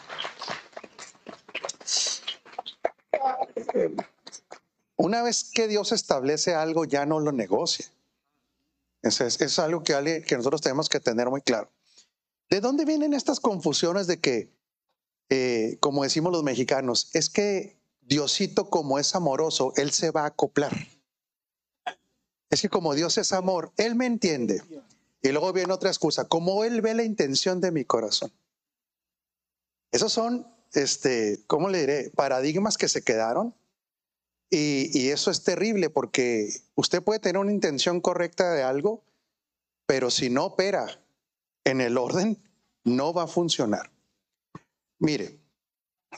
[4.96, 7.86] Una vez que Dios establece algo, ya no lo negocia.
[9.02, 11.70] Eso es, algo que, que, nosotros tenemos que tener muy claro.
[12.50, 14.50] ¿De dónde vienen estas confusiones de que,
[15.28, 20.26] eh, como decimos los mexicanos, es que Diosito como es amoroso, Él se va a
[20.26, 20.72] acoplar?
[22.50, 24.62] Es que como Dios es amor, Él me entiende.
[25.22, 28.32] Y luego viene otra excusa, como Él ve la intención de mi corazón.
[29.90, 32.10] Esos son, este, ¿cómo le diré?
[32.10, 33.54] Paradigmas que se quedaron.
[34.50, 39.02] Y, y eso es terrible porque usted puede tener una intención correcta de algo,
[39.86, 41.00] pero si no opera
[41.64, 42.40] en el orden,
[42.84, 43.90] no va a funcionar.
[44.98, 45.40] Mire,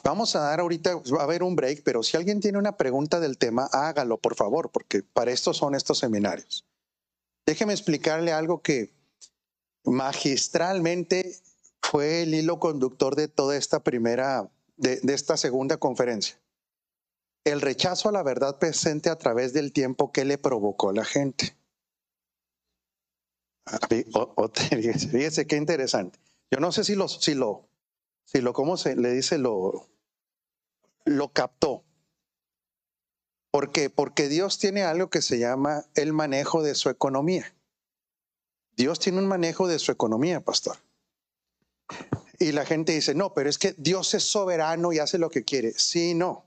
[0.04, 3.20] Vamos a dar ahorita, va a haber un break, pero si alguien tiene una pregunta
[3.20, 6.64] del tema, hágalo, por favor, porque para esto son estos seminarios.
[7.46, 8.92] Déjeme explicarle algo que
[9.84, 11.40] magistralmente
[11.80, 16.38] fue el hilo conductor de toda esta primera, de, esta segunda conferencia.
[17.44, 21.56] El rechazo a la verdad presente a través del tiempo que le provocó la gente.
[23.64, 23.78] Ah,
[24.52, 26.18] fíjese, qué interesante.
[26.50, 27.67] Yo no sé si lo,
[28.30, 29.38] si lo, ¿cómo se le dice?
[29.38, 29.88] Lo,
[31.06, 31.82] lo captó.
[33.50, 33.88] ¿Por qué?
[33.88, 37.54] Porque Dios tiene algo que se llama el manejo de su economía.
[38.76, 40.76] Dios tiene un manejo de su economía, pastor.
[42.38, 45.44] Y la gente dice, no, pero es que Dios es soberano y hace lo que
[45.44, 45.72] quiere.
[45.72, 46.44] Sí, no.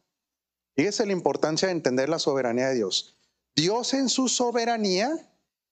[0.76, 3.18] Fíjese la importancia de entender la soberanía de Dios.
[3.56, 5.10] Dios en su soberanía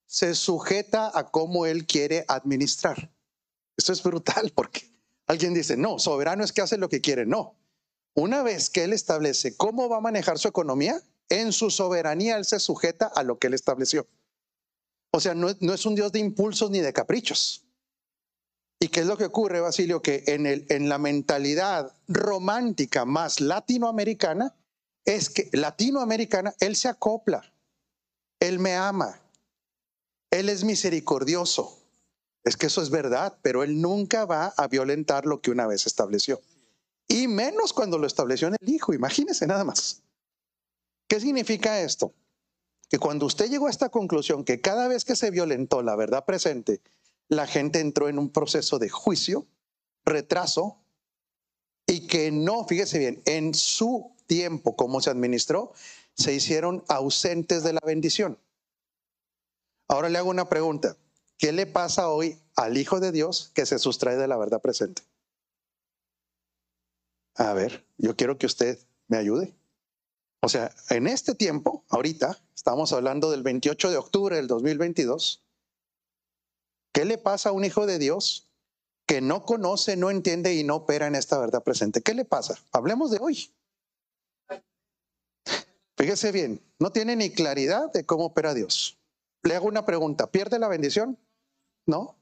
[0.08, 3.12] se sujeta a cómo Él quiere administrar.
[3.78, 4.89] Esto es brutal porque
[5.30, 7.26] alguien dice, no, soberano es que hace lo que quiere.
[7.26, 7.56] No,
[8.16, 12.46] una vez que Él establece cómo va a manejar su economía, en su soberanía Él
[12.46, 14.08] se sujeta a lo que Él estableció.
[15.12, 17.64] O sea, no, es un Dios de impulsos ni de caprichos.
[18.80, 20.02] ¿Y qué es lo que ocurre, Basilio?
[20.02, 24.56] Que en, en la mentalidad romántica más latinoamericana,
[25.06, 27.54] es que latinoamericana, Él se acopla,
[28.40, 29.22] Él me ama,
[30.32, 31.79] Él es misericordioso.
[32.44, 35.86] Es que eso es verdad, pero Él nunca va a violentar lo que una vez
[35.86, 36.42] estableció.
[37.08, 40.04] Y menos cuando lo estableció en el Hijo, imagínese nada más.
[41.08, 42.14] ¿Qué significa esto?
[42.90, 46.26] Que cuando usted llegó a esta conclusión que cada vez que se violentó la verdad
[46.26, 46.82] presente,
[47.28, 49.48] la gente entró en un proceso de juicio,
[50.06, 50.80] retraso,
[51.88, 55.74] y que no, fíjese bien, en su tiempo, como se administró,
[56.14, 58.38] se hicieron ausentes de la bendición.
[59.88, 60.98] Ahora le hago una pregunta.
[61.40, 65.04] ¿Qué le pasa hoy al Hijo de Dios que se sustrae de la verdad presente?
[67.36, 69.56] A ver, yo quiero que usted me ayude.
[70.42, 75.42] O sea, en este tiempo, ahorita, estamos hablando del 28 de octubre del 2022,
[76.92, 78.50] ¿qué le pasa a un hijo de Dios
[79.06, 82.02] que no conoce, no entiende y no opera en esta verdad presente?
[82.02, 82.60] ¿Qué le pasa?
[82.74, 83.50] Hablemos de hoy.
[85.96, 89.00] Fíjese bien, no tiene ni claridad de cómo opera Dios.
[89.44, 91.18] Le hago una pregunta, ¿pierde la bendición?
[91.90, 92.20] No,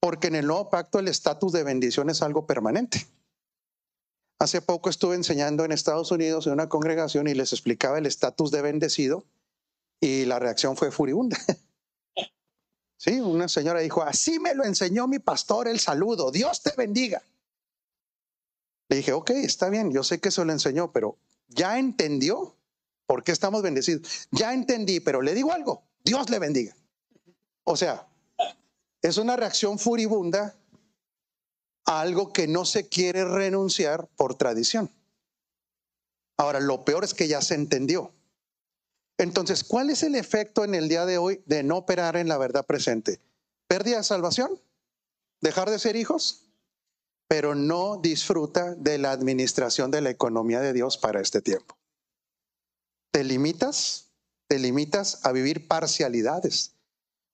[0.00, 3.06] porque en el nuevo pacto el estatus de bendición es algo permanente.
[4.38, 8.50] Hace poco estuve enseñando en Estados Unidos en una congregación y les explicaba el estatus
[8.50, 9.26] de bendecido
[10.00, 11.36] y la reacción fue furibunda.
[12.96, 17.20] Sí, una señora dijo, así me lo enseñó mi pastor el saludo, Dios te bendiga.
[18.88, 21.18] Le dije, ok, está bien, yo sé que se lo enseñó, pero
[21.48, 22.54] ya entendió
[23.06, 24.28] por qué estamos bendecidos.
[24.30, 26.76] Ya entendí, pero le digo algo, Dios le bendiga.
[27.64, 28.06] O sea,
[29.02, 30.54] es una reacción furibunda
[31.84, 34.88] algo que no se quiere renunciar por tradición.
[36.36, 38.12] Ahora, lo peor es que ya se entendió.
[39.18, 42.38] Entonces, ¿cuál es el efecto en el día de hoy de no operar en la
[42.38, 43.20] verdad presente?
[43.68, 44.60] ¿Pérdida de salvación?
[45.40, 46.46] ¿Dejar de ser hijos?
[47.28, 51.76] Pero no disfruta de la administración de la economía de Dios para este tiempo.
[53.10, 54.08] Te limitas,
[54.48, 56.74] te limitas a vivir parcialidades.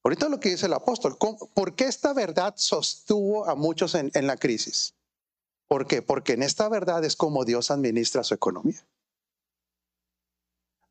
[0.05, 4.37] Ahorita lo que dice el apóstol, ¿por qué esta verdad sostuvo a muchos en, la
[4.37, 4.95] crisis?
[5.67, 6.03] ¿Por qué?
[6.03, 8.87] Porque en esta verdad es como Dios administra su economía.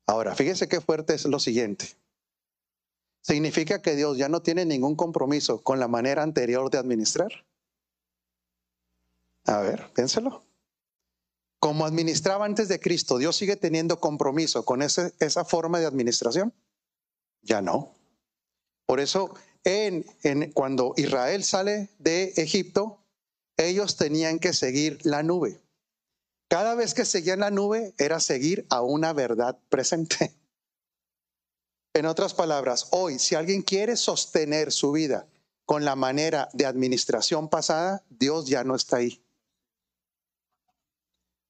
[0.06, 1.96] Ahora, fíjese qué fuerte es lo siguiente.
[3.22, 7.44] significa que Dios ya no tiene ningún compromiso con la manera anterior de administrar.
[9.46, 10.44] A ver, piénselo.
[11.58, 16.54] Como administraba antes de Cristo, ¿Dios sigue teniendo compromiso con esa forma de administración?
[17.42, 17.97] Ya no.
[18.88, 19.34] Por eso,
[20.54, 23.04] cuando Israel sale de Egipto,
[23.58, 25.60] ellos tenían que seguir la nube.
[26.48, 30.34] Cada vez que seguían la nube era seguir a una verdad presente.
[31.94, 35.26] En otras palabras, hoy, si alguien quiere sostener su vida
[35.64, 39.20] con la manera de administración pasada, Dios ya no está ahí.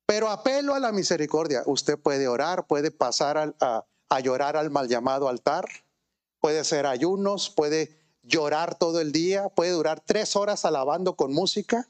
[0.07, 1.65] Pero apelo a la misericordia.
[1.67, 5.67] Usted puede orar, puede pasar a, a llorar al mal llamado altar,
[6.41, 11.89] puede hacer ayunos, puede llorar todo el día, puede durar tres horas alabando con música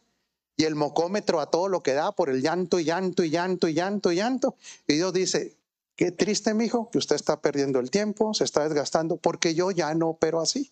[0.57, 3.69] y el mocómetro a todo lo que da por el llanto y llanto y llanto
[3.69, 4.57] y llanto y llanto.
[4.87, 5.57] Y Dios dice,
[5.97, 9.71] qué triste, mi hijo, que usted está perdiendo el tiempo, se está desgastando, porque yo
[9.71, 10.71] ya no opero así.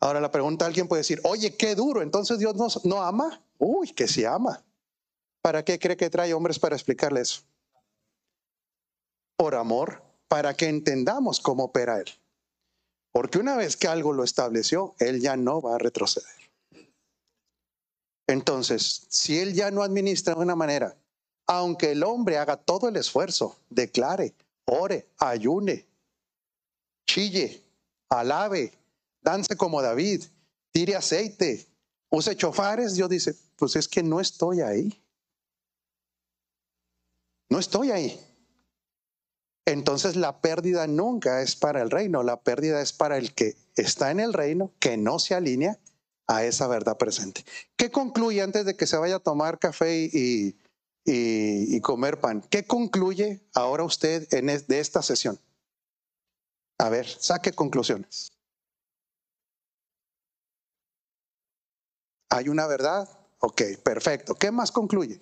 [0.00, 3.42] Ahora la pregunta, alguien puede decir, oye, qué duro, entonces Dios no, no ama.
[3.58, 4.64] Uy, que sí ama.
[5.40, 7.42] ¿Para qué cree que trae hombres para explicarle eso?
[9.36, 10.02] Por amor,
[10.32, 12.06] para que entendamos cómo opera Él.
[13.12, 16.50] Porque una vez que algo lo estableció, Él ya no va a retroceder.
[18.26, 20.96] Entonces, si Él ya no administra de una manera,
[21.46, 24.32] aunque el hombre haga todo el esfuerzo, declare,
[24.64, 25.84] ore, ayune,
[27.06, 27.62] chille,
[28.08, 28.72] alabe,
[29.20, 30.24] dance como David,
[30.70, 31.66] tire aceite,
[32.08, 34.98] use chofares, Dios dice, pues es que no estoy ahí.
[37.50, 38.31] No estoy ahí.
[39.64, 44.10] Entonces la pérdida nunca es para el reino, la pérdida es para el que está
[44.10, 45.78] en el reino, que no se alinea
[46.26, 47.44] a esa verdad presente.
[47.76, 50.56] ¿Qué concluye antes de que se vaya a tomar café y,
[51.04, 52.42] y, comer pan?
[52.50, 55.38] ¿Qué concluye ahora usted de esta sesión?
[56.78, 58.32] A ver, saque conclusiones.
[62.30, 63.08] ¿Hay una verdad?
[63.38, 64.34] Ok, perfecto.
[64.34, 65.20] ¿Qué más concluye?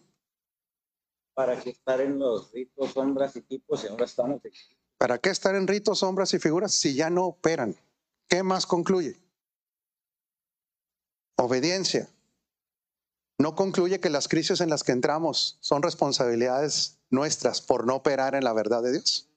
[1.35, 4.41] ¿Para qué estar en los ritos, sombras y tipos y ahora estamos
[4.99, 7.77] ¿Para qué estar en ritos, sombras y figuras si ya no operan?
[8.29, 9.17] ¿Qué más concluye?
[11.37, 12.09] Obediencia.
[13.39, 18.35] No concluye que las crisis en las que entramos son responsabilidades nuestras por no operar
[18.35, 19.31] en la verdad de Dios.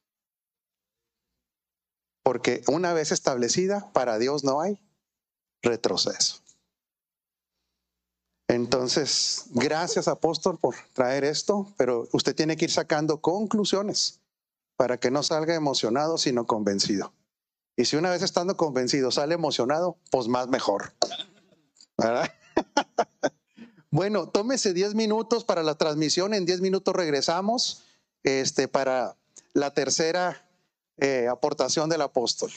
[2.24, 4.78] Porque una vez establecida, para Dios no hay
[5.62, 6.43] retroceso.
[8.54, 14.20] Entonces, gracias apóstol por traer esto, pero usted tiene que ir sacando conclusiones
[14.78, 17.14] para que no salga emocionado, sino convencido.
[17.76, 20.94] Y si una vez estando convencido sale emocionado, pues más mejor.
[23.90, 27.82] bueno, tómese 10 minutos para la transmisión, en 10 minutos regresamos
[28.22, 29.18] este, para
[29.54, 30.48] la tercera
[30.98, 32.52] eh, aportación del apóstol.